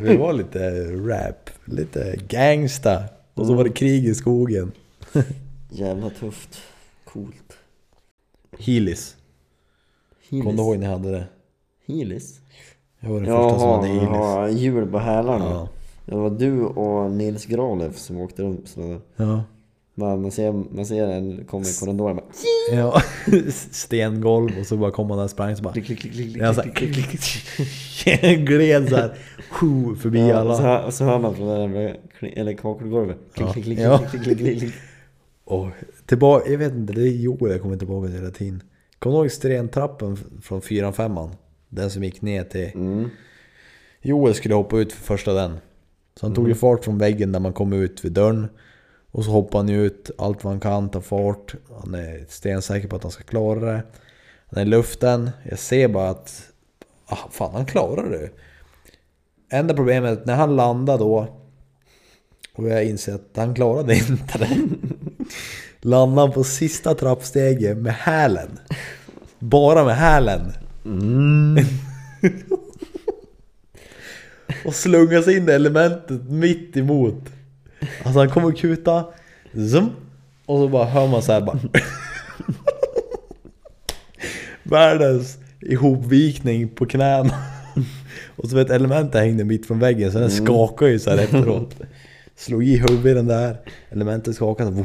[0.00, 3.04] Vi var lite rap, lite gangsta.
[3.34, 4.72] Och så var det krig i skogen.
[5.70, 6.62] Jävla tufft.
[7.04, 7.52] Coolt.
[8.58, 9.16] Heelys.
[10.30, 10.44] Heelys.
[10.44, 11.24] Kommer du ihåg när jag hade det?
[11.86, 12.40] Heelys?
[13.00, 14.08] Jag var den första som Jaha, hade Heelys.
[14.12, 15.44] jaha, hjul på hälarna.
[15.50, 15.68] Ja.
[16.06, 19.00] Det var du och Nils Gralev som åkte runt sådär.
[19.16, 19.44] Ja.
[19.98, 22.26] Man, man, ser, man ser en komma i korridoren bara
[22.72, 23.00] ja.
[23.70, 25.72] Stengolv och så bara kom han där och sprang så bara...
[25.72, 27.20] klick, klick, klick, klick, Jag så klick, här, klick,
[28.04, 28.38] klick.
[28.48, 29.14] gled såhär
[29.96, 30.84] förbi Ja, och, så, alla.
[30.86, 31.96] och så hör man från det där
[32.36, 33.52] eller kakelgolvet klick, Ja.
[33.52, 33.98] klick, klick, Ja.
[34.10, 34.74] klick, klick, klick, klick.
[35.44, 35.68] Och
[36.06, 38.62] tillbaka, jag vet inte, det är Joel jag kommer tillbaka till hela tiden.
[38.98, 41.18] Kommer du ihåg stentrappen från 4 5
[41.68, 42.70] Den som gick ner till...
[42.74, 43.08] Mm.
[44.02, 45.58] Joel skulle hoppa ut för första den.
[46.20, 46.58] Så han tog ju Mm.
[46.58, 48.48] fart från väggen när man kom ut vid dörren.
[49.10, 51.54] Och så hoppar han ju ut allt vad han kan, tar fart.
[51.80, 53.82] Han är stensäker på att han ska klara det.
[54.46, 55.30] Han är i luften.
[55.42, 56.42] Jag ser bara att...
[57.06, 58.30] Ah, fan, han klarar det.
[59.56, 61.28] Enda problemet är att när han landar då...
[62.54, 64.58] Och jag inser att han klarade inte det.
[65.80, 68.58] Landar han på sista trappsteget med hälen.
[69.38, 70.52] Bara med hälen.
[70.86, 71.56] Mm.
[74.64, 77.30] Och slungar sig in i elementet mitt emot.
[78.04, 79.04] Alltså han kommer kuta,
[79.70, 79.90] zoom,
[80.46, 81.58] och så bara hör man så här bara...
[84.62, 87.34] Världens ihopvikning på knäna.
[88.36, 91.76] Och så vet elementet hängde mitt från väggen så den skakade ju så här efteråt.
[92.36, 93.56] Slog i huvudet i den där,
[93.90, 94.84] elementet skakade,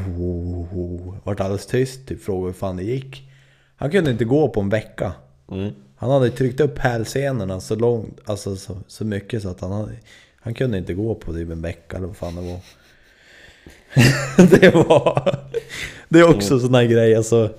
[1.24, 3.28] vart alldeles tyst, typ frågade hur fan det gick.
[3.76, 5.12] Han kunde inte gå på en vecka.
[5.48, 5.74] Nej.
[6.02, 9.92] Han hade tryckt upp hälsenorna så långt, alltså så, så mycket så att han hade,
[10.40, 12.60] Han kunde inte gå på typ en vecka eller vad fan det var.
[14.60, 15.38] det var...
[16.08, 17.50] Det är också sån här grej alltså.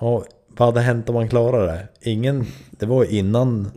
[0.00, 2.10] Ja, vad hade hänt om man klarade det?
[2.10, 2.46] Ingen...
[2.70, 3.70] Det var innan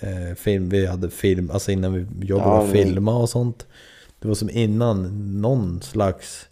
[0.00, 3.66] eh, film, vi hade film, alltså innan vi jobbade Ja, och filma och sånt.
[4.18, 5.08] Det var som innan
[5.40, 6.46] någon slags...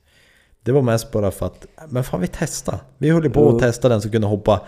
[0.63, 2.81] Det var mest bara för att, men fan vi testa.
[2.99, 3.59] Vi höll på att Jo.
[3.59, 4.67] testa den som kunde hoppa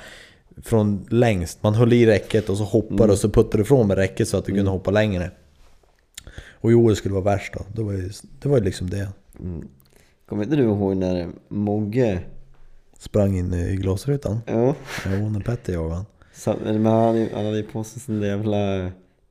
[0.65, 1.63] från längst.
[1.63, 3.11] Man höll i räcket och så hoppade Mm.
[3.11, 5.31] och så puttade ifrån med räcket så att du kunde hoppa längre.
[6.53, 7.61] Och Joel skulle vara värst då.
[7.75, 8.11] Det var ju,
[8.43, 9.09] det var ju liksom det.
[9.41, 9.69] Mm.
[10.29, 12.21] Kommer inte du ihåg när Mogge...
[12.99, 14.39] Sprang in i glasrutan.
[14.47, 14.75] Ja.
[15.05, 16.05] Ja, när Petter jagade han.
[16.35, 18.91] Så, men han han hade ju på sig sån där jävla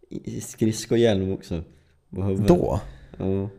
[0.10, 1.64] i- skridskohjälm också.
[2.48, 2.80] Då?
[3.18, 3.50] Ja.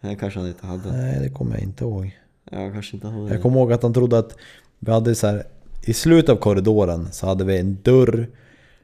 [0.00, 0.92] Det kanske han inte hade.
[0.96, 2.18] Nej, det kommer jag inte ihåg.
[2.50, 4.36] Ja, kanske inte hade Jag kommer ihåg att han trodde att
[4.78, 5.44] vi hade så här
[5.86, 8.28] i slutet av korridoren så hade vi en dörr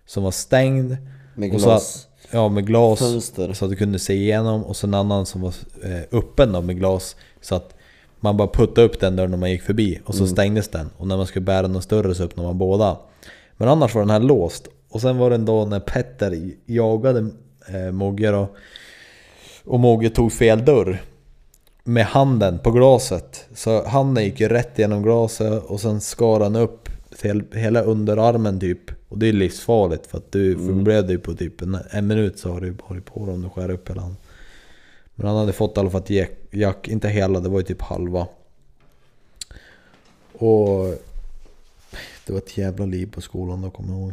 [0.07, 0.97] som var stängd.
[1.35, 2.07] Med Och så- glas.
[2.31, 2.99] Ja, med glas.
[2.99, 3.53] Fönster.
[3.53, 4.65] Så att du kunde se igenom.
[4.65, 7.17] Och så en annan som var eh, öppen då med glas.
[7.41, 7.75] Så att
[8.21, 10.01] man bara puttade upp den dörren när man gick förbi.
[10.05, 10.91] Och så stängdes den.
[10.97, 12.97] Och när man skulle bära något större så öppnade man båda.
[13.57, 14.69] Men annars var den här låst.
[14.91, 17.31] Och sen var det då när Petter jagade
[17.69, 18.49] eh, Mogge då.
[19.65, 21.03] Och Mogge tog fel dörr.
[21.85, 23.45] Med handen på glaset.
[23.55, 26.89] Så handen gick ju rätt genom glaset och sen skar han upp
[27.53, 28.91] hela underarmen typ.
[29.09, 32.53] Och det är livsfarligt för att du förblöder ju på typ en, en minut så
[32.53, 34.21] har du varit på dig om du skär upp hela handen.
[35.15, 37.65] Men han hade fått i alla fall ett jack, jack, inte hela, det var ju
[37.65, 38.27] typ halva.
[40.33, 40.95] Och
[42.27, 44.13] det var ett jävla liv på skolan då kommer jag ihåg.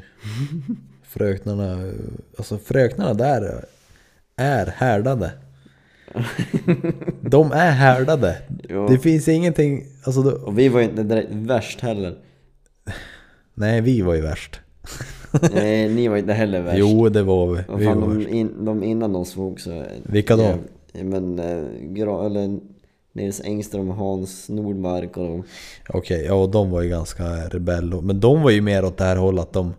[1.03, 1.91] Fröknarna,
[2.37, 3.65] alltså fröknarna där
[4.35, 5.31] är härdade.
[7.21, 8.37] De är härdade.
[8.89, 12.17] Det finns ingenting, alltså då, Och vi var ju inte direkt värst heller.
[13.57, 14.59] Nej vi var ju värst.
[15.53, 16.77] Nej, ni var inte heller värst.
[16.79, 17.63] Jo det var vi.
[17.67, 19.83] Vad vi fan, var de, in, de innan de svog så...
[20.03, 20.43] Vilka då?
[20.93, 22.59] Ja, men, eh, gra, eller
[23.13, 25.43] Nils Engström, Hans Nordmark och de.
[25.89, 28.01] Okej, ja de var ju ganska rebell.
[28.01, 29.73] Men de var ju mer åt det här hållet att de...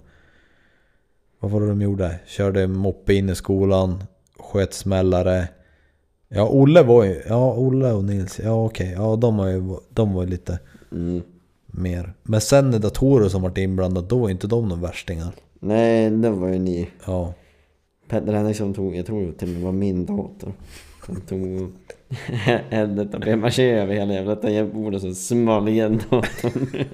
[1.41, 2.21] Vad var det de gjorde?
[2.27, 4.05] Körde moppe in i skolan,
[4.39, 5.49] sköt smällare.
[6.29, 7.23] Ja, Olle var ju...
[7.29, 8.41] Ja, Olle och Nils.
[8.45, 8.93] Ja, okej.
[8.97, 10.59] Ja, de var ju de var lite
[10.93, 11.23] Mm.
[11.79, 12.15] Mer.
[12.23, 15.33] Men sen när datorer som varit inblandade, då var inte de några värstingar.
[15.61, 16.91] Nej, det var ju ni.
[17.07, 17.35] Ja.
[18.09, 20.53] Petter Henriksson tog, jag tror till och med var min dator.
[21.01, 21.73] Han tog
[22.71, 26.69] eldet och papier-maché över hela jävla tangentbordet så small igen datorn.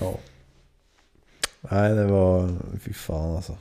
[0.00, 0.14] ja.
[1.60, 2.48] Nej, det var...
[2.80, 3.56] Fy fan alltså.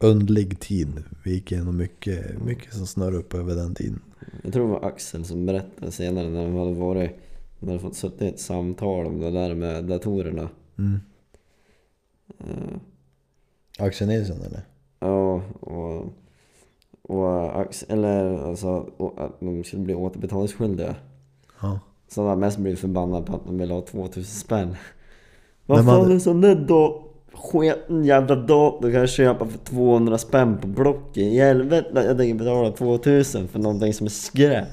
[0.00, 1.02] Undlig tid.
[1.24, 4.00] Vi gick igenom mycket, mycket som snurrade upp över den tiden.
[4.42, 7.10] Jag tror det var Axel som berättade senare när de hade varit
[7.60, 10.48] de hade fått suttit i ett samtal om det där med datorerna.
[10.78, 11.00] Mm.
[12.38, 12.76] Eh,
[13.78, 14.62] Axel Nilsson eller?
[15.00, 16.12] Ja, och,
[17.02, 20.96] och Axel, eller alltså att de skulle bli återbetalningsskyldiga.
[21.60, 21.80] Ja.
[22.08, 24.76] Så han har mest blivit förbannad på att de ville ha 2000 spänn.
[25.66, 27.07] Vad fan man- är sån där då?
[27.38, 31.16] Sketen jävla dator kan jag köpa för 200 spänn på Blocket.
[31.16, 34.68] I helvete jag tänker betala 2000 för någonting som är skräp.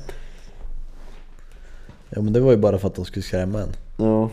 [2.10, 3.70] Ja men det var ju bara för att de skulle skrämma en.
[3.98, 4.30] Ja,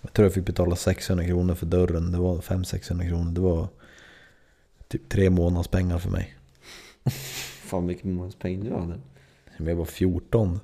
[0.00, 2.12] Jag tror jag fick betala 600 kronor för dörren.
[2.12, 3.32] Det var 500-600 kronor.
[3.32, 3.68] Det var
[4.88, 6.34] typ tre månaders pengar för mig.
[7.64, 9.00] fan vilken månadspeng du hade.
[9.58, 10.60] Men jag var 14.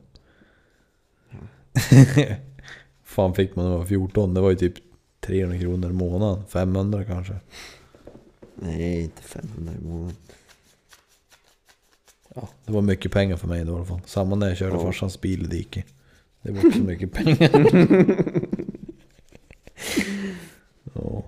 [3.05, 4.35] fan fick man när man var 14?
[4.35, 4.74] Det var ju typ
[5.29, 6.45] 300 kronor i månaden.
[6.49, 7.35] 500 kanske.
[8.55, 10.16] Nej, inte 500 i månaden.
[12.35, 14.01] Ja, det var mycket pengar för mig då i alla fall.
[14.07, 14.83] Samma när jag körde Ja.
[14.83, 15.87] farsans bil i diket.
[16.43, 17.51] Det var också mycket pengar.
[20.95, 21.24] ja.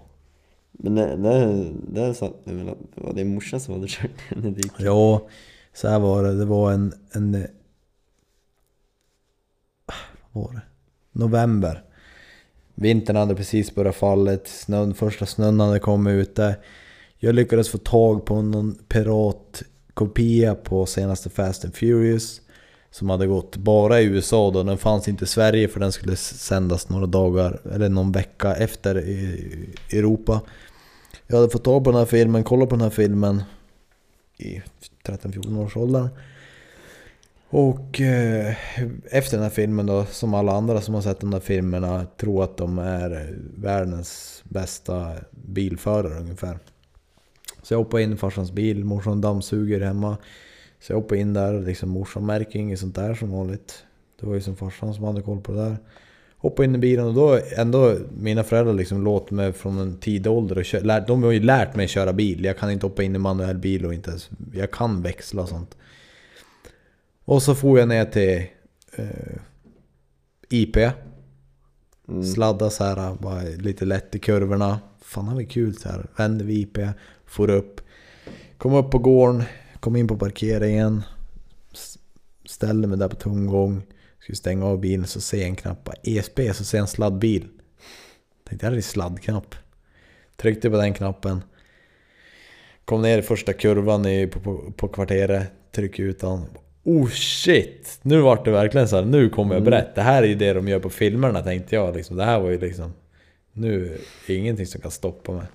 [0.72, 4.10] Men det, det, det satt det väl att det var din morsa som hade kört
[4.28, 4.80] den i diket.
[4.80, 5.28] Ja,
[5.74, 6.38] så här var det.
[6.38, 6.92] Det var en...
[7.12, 7.44] en eh,
[10.32, 10.62] vad var det?
[11.12, 11.84] November.
[12.74, 16.56] Vintern hade precis börjat falla, Snön, första snön hade kommit ute.
[17.18, 22.40] Jag lyckades få tag på någon piratkopia på senaste Fast and Furious.
[22.90, 24.62] Som hade gått bara i USA då.
[24.62, 28.98] Den fanns inte i Sverige för den skulle sändas några dagar eller någon vecka efter
[28.98, 30.40] i Europa.
[31.26, 33.42] Jag hade fått tag på den här filmen, kollat på den här filmen
[34.38, 34.62] i
[35.04, 36.08] 13-14 års åldern.
[37.52, 38.54] Och eh,
[39.10, 42.44] efter den här filmen då, som alla andra som har sett de där filmerna, tror
[42.44, 46.58] att de är världens bästa bilförare ungefär.
[47.62, 50.16] Så jag hoppade in i farsans bil, morsan dammsuger hemma.
[50.80, 53.84] Så jag hoppade in där, liksom morsan märker inget sånt där som vanligt.
[54.20, 55.76] Det var ju som farsan som hade koll på det där.
[56.36, 60.32] Hoppade in i bilen och då ändå mina föräldrar liksom låt mig från en tidig
[60.32, 62.44] ålder och kö- De har ju lärt mig köra bil.
[62.44, 64.30] Jag kan inte hoppa in i manuell bil och inte ens...
[64.54, 65.76] Jag kan växla och sånt.
[67.30, 68.46] Och så får jag ner till
[68.96, 69.36] eh,
[70.48, 70.76] IP.
[70.76, 72.24] Mm.
[72.24, 74.80] Sladda så här, bara lite lätt i kurvorna.
[75.02, 76.06] Fan det var kul så här.
[76.16, 76.78] Vände vid IP,
[77.26, 77.80] får upp.
[78.58, 79.42] Kom upp på gården,
[79.80, 81.02] kom in på parkeringen.
[82.46, 83.82] Ställde mig där på tomgång.
[84.20, 85.84] Skulle stänga av bilen så ser jag en knapp.
[85.84, 87.48] bara, ESP, så ser jag en sladdbil.
[88.48, 89.54] Tänkte här är sladdknapp.
[90.36, 91.42] Tryckte på den knappen.
[92.84, 94.02] Kom ner i första kurvan
[94.32, 95.52] på, på, på kvarteret.
[95.72, 96.40] Tryckte ut den.
[96.84, 97.98] Oh shit!
[98.02, 99.04] Nu vart det verkligen så här.
[99.04, 99.92] nu kommer jag berätta.
[99.94, 101.96] Det här är ju det de gör på filmerna tänkte jag.
[101.96, 102.16] Liksom.
[102.16, 102.92] Det här var ju liksom...
[103.52, 105.46] Nu är det ingenting som kan stoppa mig.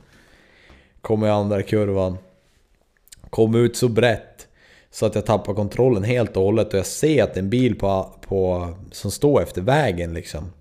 [1.01, 2.17] Kom i andra kurvan.
[3.29, 4.47] Kom ut så brett.
[4.91, 7.49] Så att jag tappar kontrollen helt och hållet och jag ser att det är en
[7.49, 10.51] bil på, på, som står efter vägen liksom.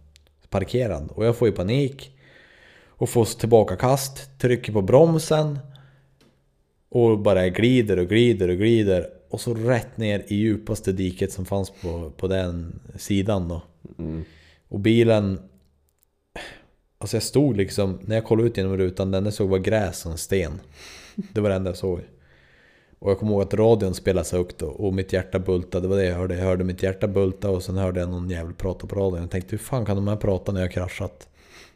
[0.50, 1.10] Parkerad.
[1.10, 2.10] Och jag får ju panik.
[2.86, 5.58] Och får tillbaka kast, trycker på bromsen.
[6.94, 9.08] Och bara glider och glider och glider.
[9.28, 13.62] Och så rätt ner i djupaste diket som fanns på, på den sidan då.
[14.68, 15.38] Och bilen...
[16.98, 20.06] Alltså jag stod liksom, när jag kollade ut genom rutan, enda jag såg var gräs
[20.06, 20.60] och en sten.
[21.14, 22.00] Det var det enda jag såg.
[22.98, 25.96] Och jag kommer ihåg att radion spelade så högt och, mitt hjärta bultade, det var
[25.96, 26.34] det jag hörde.
[26.34, 29.20] Jag hörde mitt hjärta bulta och sen hörde jag någon jävel prata på radion.
[29.20, 31.28] Jag tänkte hur fan kan de här prata när jag har kraschat?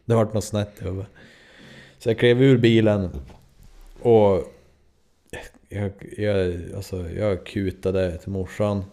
[0.05, 1.09] Det vart något snett i huvudet.
[1.99, 3.11] Så jag klev ur bilen
[4.03, 4.55] och
[5.69, 8.85] jag, jag, alltså, jag kutade till morsan.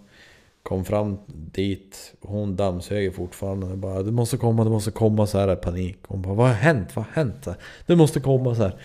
[0.64, 3.68] Kom fram dit, hon dammsög fortfarande.
[3.68, 5.98] Jag bara, du måste komma, du måste komma så här i panik.
[6.08, 6.96] Hon bara, vad har hänt?
[6.96, 7.48] Vad har hänt?
[7.86, 8.76] Du måste komma så här.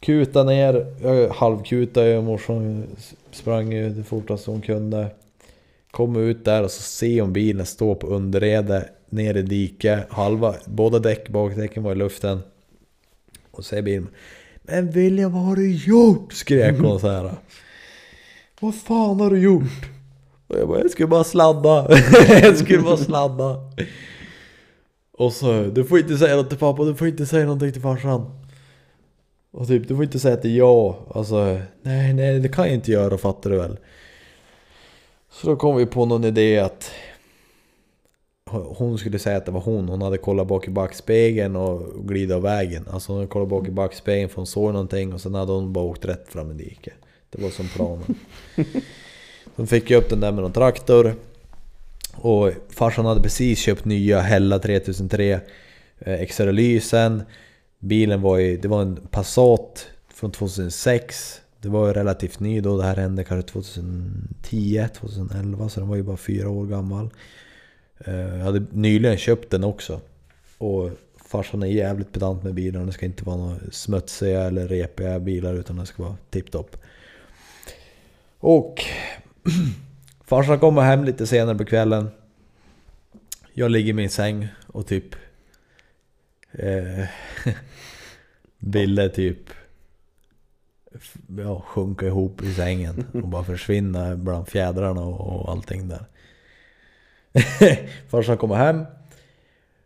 [0.00, 2.86] Kuta ner, jag halvkutade och morsan
[3.30, 5.10] sprang ju det fortaste hon kunde.
[5.90, 10.06] Kom ut där och så ser hon bilen stå på underrede ner i diket.
[10.10, 12.40] Halva, båda däck, bakdäcken var i luften.
[13.50, 14.08] Och ser bilen
[14.62, 16.32] men William vad har du gjort?
[16.32, 17.34] Skrek hon så här.
[18.60, 19.88] Vad fan har du gjort?
[20.46, 21.86] Och jag bara, jag skulle bara sladda.
[22.28, 23.56] jag skulle bara sladda.
[25.12, 27.82] Och så, du får inte säga något till pappa, du får inte säga någonting till
[27.82, 28.38] farsan.
[29.50, 30.94] Och typ, du får inte säga till jag.
[31.14, 33.78] Alltså, nej, nej, det kan jag inte göra, fattar du väl?
[35.30, 36.90] Så då kom vi på någon idé att
[38.52, 39.88] hon skulle säga att det var hon.
[39.88, 42.86] Hon hade kollat bak i backspegeln och glidit av vägen.
[42.90, 45.72] Alltså hon hade kollat bak i backspegeln för hon såg någonting och sen hade hon
[45.72, 46.94] bara åkt rätt fram i diket.
[47.30, 48.14] Det var som planen.
[49.56, 51.14] De fick ju upp den där med någon traktor.
[52.14, 55.40] Och farsan hade precis köpt nya Hella 3003
[55.98, 57.22] eh, XR-lysen.
[57.78, 61.40] Bilen var ju, det var en Passat från 2006.
[61.60, 65.96] Det var ju relativt ny då, det här hände kanske 2010, 2011 så den var
[65.96, 67.10] ju bara fyra år gammal.
[68.04, 70.00] Eh, jag hade nyligen köpt den också.
[70.58, 72.86] Och farsan är jävligt pedant med bilarna.
[72.86, 76.76] Det ska inte vara några smutsiga eller repiga bilar utan det ska vara tipptopp.
[78.38, 78.84] Och
[80.24, 82.08] farsan kommer hem lite senare på kvällen.
[83.52, 85.14] Jag ligger i min säng och typ...
[86.52, 87.04] Eh,
[88.58, 89.38] ville typ...
[91.38, 96.06] Ja, sjunka ihop i sängen och bara försvinna bland fjädrarna och, och allting där.
[98.08, 98.84] Farsan kommer hem.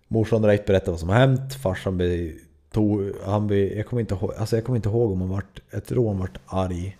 [0.09, 1.55] Morsan direkt berättar vad som har hänt.
[1.55, 2.35] Farsan blir...
[2.71, 5.61] Tog, han blir jag, kommer inte ihåg, alltså jag kommer inte ihåg om han vart...
[5.71, 6.97] Jag tror han vart arg.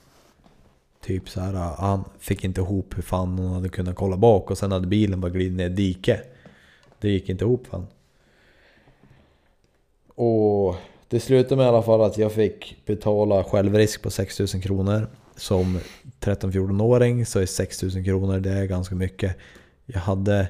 [1.05, 4.59] Typ så här, han fick inte ihop hur fan han hade kunnat kolla bak och
[4.59, 6.21] sen hade bilen bara glidit ner i dike.
[7.01, 7.87] Det gick inte ihop fan.
[10.15, 10.77] Och
[11.09, 15.09] det slutade med i alla fall att jag fick betala självrisk på 6000 kronor.
[15.37, 15.79] Som
[16.21, 19.37] 13-14-åring så är 6000 kronor, det är ganska mycket.
[19.87, 20.49] Jag hade,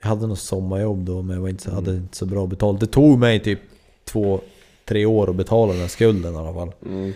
[0.00, 2.80] jag hade något sommarjobb då men jag var inte, så- hade inte så bra betalt.
[2.80, 3.58] Det tog mig typ
[4.04, 4.40] två,
[4.84, 6.72] tre år att betala den här skulden i alla fall.
[6.86, 7.12] Mm.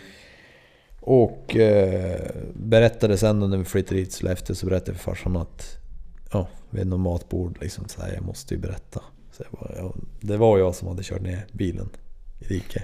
[1.01, 5.37] Och eh, berättade sen när vi flyttade hit till Sollefteå så berättade jag för farsan
[5.37, 5.75] att
[6.33, 9.03] Ja, vid något matbord liksom så här, jag måste ju berätta.
[9.33, 11.89] Så jag bara, ja, det var jag som hade kört ner bilen
[12.39, 12.83] i diket.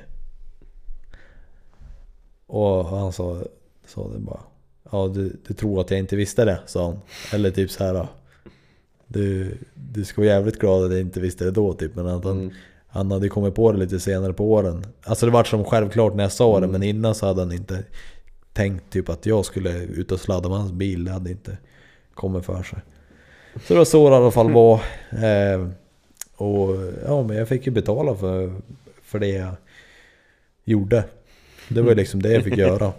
[2.47, 3.43] Och han sa,
[3.87, 4.41] sa det bara
[4.93, 7.01] Ja du, du tror att jag inte visste det, sa han.
[7.33, 8.07] Eller typ så här.
[9.15, 11.95] Du, du ska vara jävligt glad att jag inte visste det då typ.
[11.95, 12.51] Men att han, Mm.
[12.89, 14.87] han hade kommit på det lite senare på åren.
[15.03, 17.85] Alltså det var som självklart när jag sa det, men innan så hade han inte
[18.53, 21.05] tänkt typ att jag skulle ut och sladda med hans bil.
[21.05, 21.59] Det hade inte
[22.15, 22.79] kommit för sig.
[23.67, 24.75] Så det var så det i alla fall var.
[25.11, 25.69] Eh,
[26.37, 28.53] och ja, men jag fick ju betala för,
[29.03, 29.55] för det jag
[30.65, 31.05] gjorde.
[31.69, 32.93] Det var ju liksom det jag fick göra.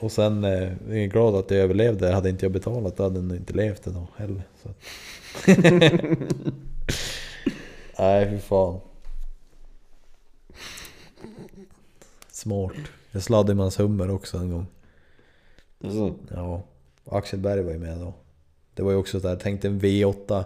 [0.00, 2.12] Och sen eh, jag är glad att jag överlevde.
[2.12, 4.42] Hade inte jag betalat då hade jag inte levt idag heller.
[4.62, 4.68] Så.
[7.98, 8.80] Nej fy fan.
[12.30, 12.72] Smart.
[13.12, 14.66] Jag sladdade med hans hummer också en gång.
[15.80, 16.62] Så, Ja,
[17.04, 18.14] Axel Berg var ju med då.
[18.74, 20.44] Det var ju också så här, tänk en V8.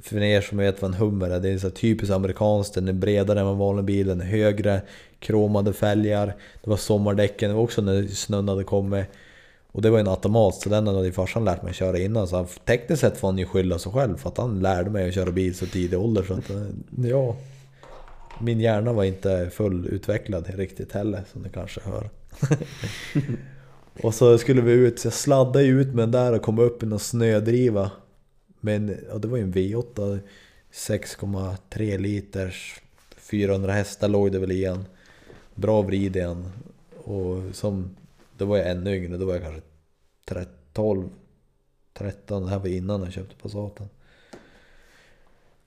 [0.00, 2.74] För er som vet vad en Hummer är, det är så typiskt amerikanskt.
[2.74, 4.82] Den är bredare än en vanlig bil, den är högre,
[5.18, 6.26] kromade fälgar.
[6.64, 9.06] Det var sommardäcken, det var också när snön hade kommit.
[9.74, 12.28] Och det var en automat, så den hade farsan lärt mig att köra innan.
[12.28, 15.08] Så han, tekniskt sett får han ju skylla sig själv för att han lärde mig
[15.08, 16.22] att köra bil så tidig ålder.
[16.22, 16.62] Så att, eh,
[17.08, 17.36] ja,
[18.40, 22.10] min hjärna var inte fullutvecklad riktigt heller, som ni kanske hör.
[24.02, 26.82] Och så skulle vi ut, så jag sladdade ut med den där och kom upp
[26.82, 27.90] i någon snödriva.
[28.60, 30.18] Men ja, det var ju en V8,
[30.72, 32.80] 6,3 liters,
[33.16, 34.84] 400 hästar låg det väl i en.
[35.54, 36.52] Bra vrid i en.
[37.04, 37.96] Och som,
[38.38, 41.08] då var jag ännu yngre, då var jag kanske 12,
[41.94, 42.42] 13.
[42.42, 43.88] Det här var innan jag köpte Passaten.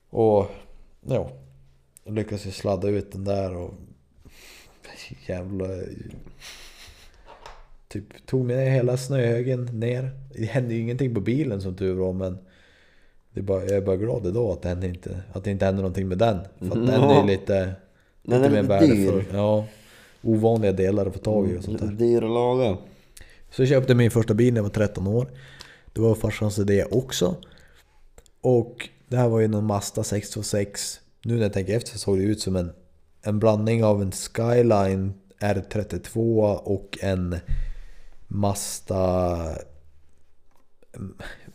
[0.09, 0.45] Och
[1.07, 1.31] ja,
[2.03, 3.73] jag lyckades ju sladda ut den där och
[5.27, 5.67] jävla...
[7.87, 10.11] Typ tog med hela snöhögen ner.
[10.33, 12.37] Det hände ju ingenting på bilen som tur var men
[13.31, 15.81] det är bara, jag är bara glad idag att det, inte, att det inte hände
[15.81, 16.39] någonting med den.
[16.59, 17.75] För att den är lite,
[18.23, 19.05] Den lite är mer lite dyr.
[19.05, 19.23] värdefull.
[19.33, 19.65] Ja,
[20.21, 21.93] ovanliga delar att få tag i och sånt Lite där.
[21.93, 22.77] dyr att laga.
[23.51, 25.31] Så jag köpte min första bil när jag var 13 år.
[25.93, 27.35] Det var farsans idé också.
[28.41, 30.99] Och det här var ju någon Mazda 626.
[31.23, 32.71] Nu när jag tänker efter så såg det ut som en,
[33.21, 37.35] en blandning av en Skyline R32 och en
[38.27, 39.37] Mazda...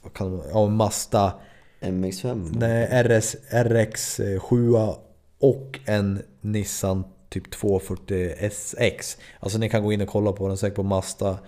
[0.02, 1.34] Vad kan man, ja, en Mazda
[1.80, 2.54] MX5.
[2.58, 4.94] nej, RS, RX7
[5.38, 9.18] och en Nissan typ 240 SX.
[9.40, 11.38] Alltså ni kan gå in och kolla på den, säkert på Mazda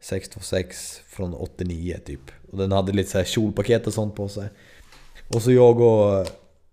[0.00, 2.20] 626 från 89 typ.
[2.50, 4.48] Och den hade lite så här kjolpaket och sånt på sig.
[5.34, 6.26] Och så jag och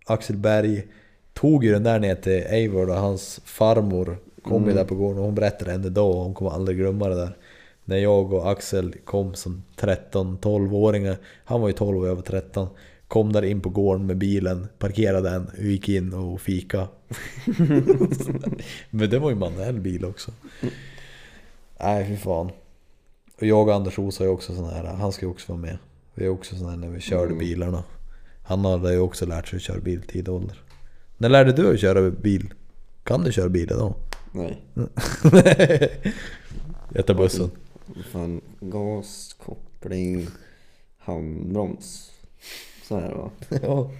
[0.06, 0.86] Axel Berg
[1.32, 5.18] tog ju den där ner till Eivor och hans farmor kom ju där på gården
[5.18, 7.36] och hon berättade än idag och hon kommer aldrig glömma det där.
[7.84, 12.68] När jag och Axel kom som 13-12-åringar, han var ju 12 och jag var 13.
[13.10, 16.88] Kom där in på gården med bilen, parkerade den gick in och fika.
[18.90, 20.32] Men det var ju manuell bil också.
[21.80, 22.50] Nej fy fan.
[23.40, 25.62] Och jag och Anders Os har ju också sån här, han ska ju också vara
[25.62, 25.78] med.
[26.14, 27.84] Vi är också sån här när vi körde bilarna.
[28.42, 30.62] Han hade ju också lärt sig att köra bil i tidig ålder.
[31.18, 32.54] När lärde du att köra bil?
[33.04, 33.94] Kan du köra bil idag?
[34.32, 34.62] Nej.
[36.94, 37.50] Jag tar bussen.
[38.12, 40.26] Fan, gas, koppling,
[40.98, 42.10] handbroms.
[42.90, 43.30] Så här va.
[43.62, 43.90] ja.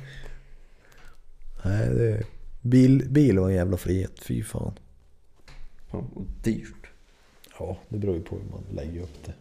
[1.65, 2.23] Nej, det...
[2.63, 4.73] Bil, bil var en jävla frihet, fy fan.
[5.91, 6.87] Fan, och dyrt.
[7.59, 9.33] Ja, det beror ju på hur man lägger upp det.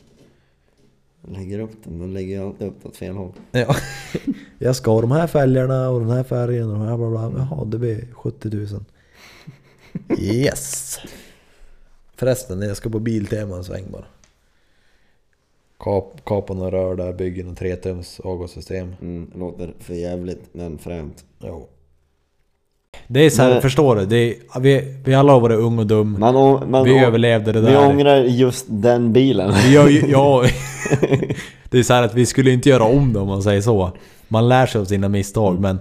[1.32, 3.32] Lägger upp den, men lägger jag alltid upp det åt fel håll.
[3.52, 3.76] Ja.
[4.60, 7.34] Jag ska ha de här fälgarna och den här färgen och de här bla bla.
[7.38, 8.68] Jaha, det blir 70 000.
[10.20, 11.00] Yes!
[12.16, 14.06] Förresten, jag ska på Biltema en sväng bara.
[15.80, 18.96] Kap, kapa några rör där, bygger något 3-tums avgassystem.
[19.02, 21.24] Mm, låter för jävligt men fränt.
[21.44, 21.68] Jo.
[23.08, 24.06] Det är så här, Men- förstår du?
[24.06, 26.16] Det är, vi, vi alla har varit ung och dum.
[26.20, 27.88] Man, man, vi överlevde det Vi där.
[27.90, 29.54] ångrar just den bilen.
[29.64, 30.46] Vi gör ja,
[31.70, 33.92] det är så här att vi skulle inte göra om det om man säger så.
[34.28, 35.80] Man lär sig av sina misstag men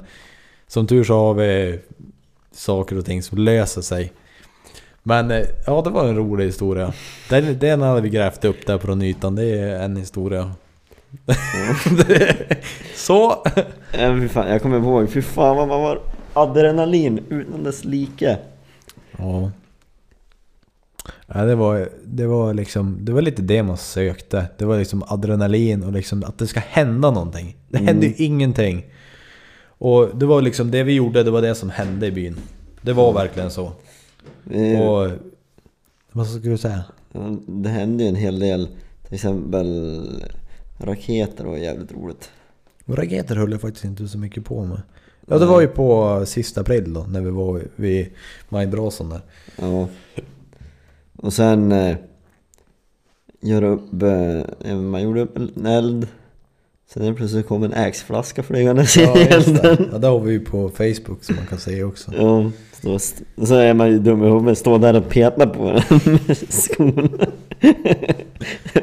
[0.66, 1.78] som tur så har vi
[2.52, 4.12] saker och ting som löser sig.
[5.08, 6.92] Men eh, ja, det var en rolig historia.
[7.28, 9.34] Den, den hade vi grävt upp där på ytan.
[9.34, 10.52] Det är en historia.
[12.94, 13.44] så!
[13.92, 16.00] Ja, fy fan, jag kommer ihåg, fy fan vad man var
[16.32, 18.38] adrenalin utan dess like.
[19.18, 19.50] Ja.
[21.26, 24.46] Ja, det var, det var liksom, det var lite det man sökte.
[24.58, 27.56] Det var liksom adrenalin och liksom att det ska hända någonting.
[27.68, 28.86] Det hände ju ingenting.
[29.78, 32.36] Och det var liksom det vi gjorde, det var det som hände i byn.
[32.82, 33.72] Det var verkligen så.
[34.44, 35.10] Vi, Och...
[36.12, 36.84] Vad skulle du säga?
[37.46, 38.68] det hände ju en hel del,
[39.04, 40.00] till exempel
[40.78, 42.30] raketer var jävligt roligt.
[42.86, 44.82] Raketer höll jag faktiskt inte så mycket på med.
[45.26, 48.08] Ja det var ju på sista april då, när vi var vid
[48.48, 49.20] majbrasan där.
[49.56, 49.88] Ja.
[51.16, 51.96] Och sen eh,
[53.40, 54.02] göra upp,
[54.64, 56.06] eh, man gjorde upp en eld.
[56.94, 59.68] Sen helt plötsligt kom en ägsflaska flygandes in Ja, i just det.
[59.70, 59.88] elden.
[59.92, 62.12] Ja, det har vi ju på Facebook som man kan se också.
[62.16, 62.50] Ja,
[62.82, 62.98] så,
[63.46, 67.18] så är man ju dum i huvudet, stå där och peta på den med skon.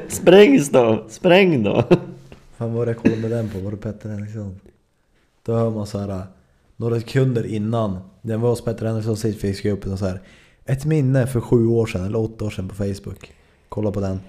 [0.08, 1.84] Spräng då, spräng då.
[2.58, 3.60] Fan vad var det jag kollade med den på?
[3.60, 4.60] Var det Petter Henriksson?
[5.46, 6.24] Då hör man så här
[6.78, 7.98] några sekunder innan.
[8.22, 10.22] Den var hos Petter Henriksson sist fick jag upp så här.
[10.66, 13.32] Ett minne för sju år sedan, eller åtta år sedan på Facebook.
[13.70, 14.20] Kolla på den.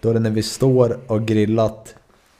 [0.00, 1.94] Då är det när vi står och grillat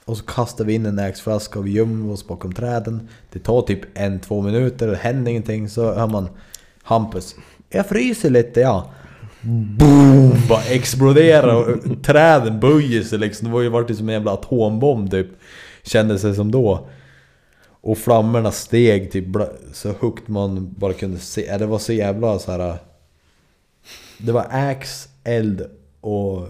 [0.05, 3.07] och så kastar vi in en ägsflaska och vi gömmer oss bakom träden.
[3.31, 5.69] Det tar typ en, två minuter, det händer ingenting.
[5.69, 6.27] Så hör man
[6.83, 7.35] Hampus.
[7.69, 8.91] Jag fryser lite ja.
[9.41, 10.33] Boom!
[10.49, 13.47] Bara exploderar och träden böjer sig liksom.
[13.47, 15.27] Det var ju varit som en jävla atombomb typ.
[15.83, 16.87] Kändes det som då.
[17.81, 19.25] Och flammorna steg typ
[19.73, 21.57] så högt man bara kunde se.
[21.57, 22.77] Det var så jävla så här.
[24.17, 25.69] Det var ax, eld
[26.01, 26.47] och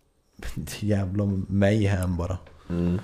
[0.80, 2.38] jävla mayhem bara.
[2.70, 2.98] Mm.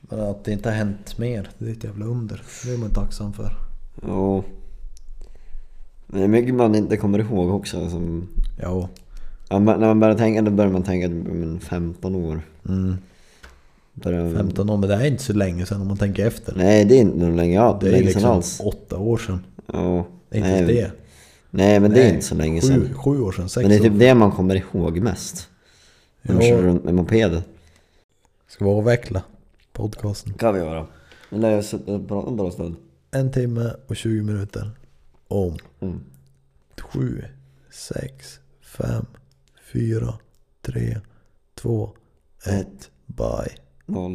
[0.00, 2.42] Men att det inte har hänt mer, det är ett jävla under.
[2.64, 3.67] Det är man tacksam för.
[4.06, 4.42] Ja.
[6.06, 7.90] Det är mycket man inte kommer ihåg också.
[7.90, 8.28] Som,
[8.62, 8.88] Ja.
[9.48, 12.40] ja, när man börjar tänka, då börjar man tänka men 15 år.
[12.68, 12.96] Mm.
[13.94, 16.54] Börjar, 15 år, men det är inte så länge sedan om man tänker efter.
[16.56, 18.60] Nej det är inte någon länge, ja, Det är länge liksom sedan alls.
[18.64, 19.44] åtta år sedan.
[19.66, 20.04] Ja.
[20.28, 20.90] Det är inte nej, det.
[21.50, 22.94] Nej men det är Nej, inte så länge Sju, sedan.
[22.94, 23.98] sju år sedan, sex Men det är typ år.
[23.98, 25.48] det man kommer ihåg mest.
[26.22, 26.40] De Ja.
[26.40, 27.42] kör runt med mopeden.
[28.48, 29.22] Ska vi avveckla
[29.72, 30.34] podcasten?
[30.34, 30.86] kan vi göra.
[31.30, 32.76] Men lär jag sitta och prata en bra stund.
[33.10, 34.70] En timme och 20 minuter.
[35.28, 36.00] Om Mm.
[36.92, 37.24] 7,
[37.70, 39.06] 6, 5,
[39.72, 40.18] 4,
[40.62, 41.00] 3,
[41.54, 41.96] 2,
[42.46, 43.54] 1, bye.
[43.86, 44.14] Noll.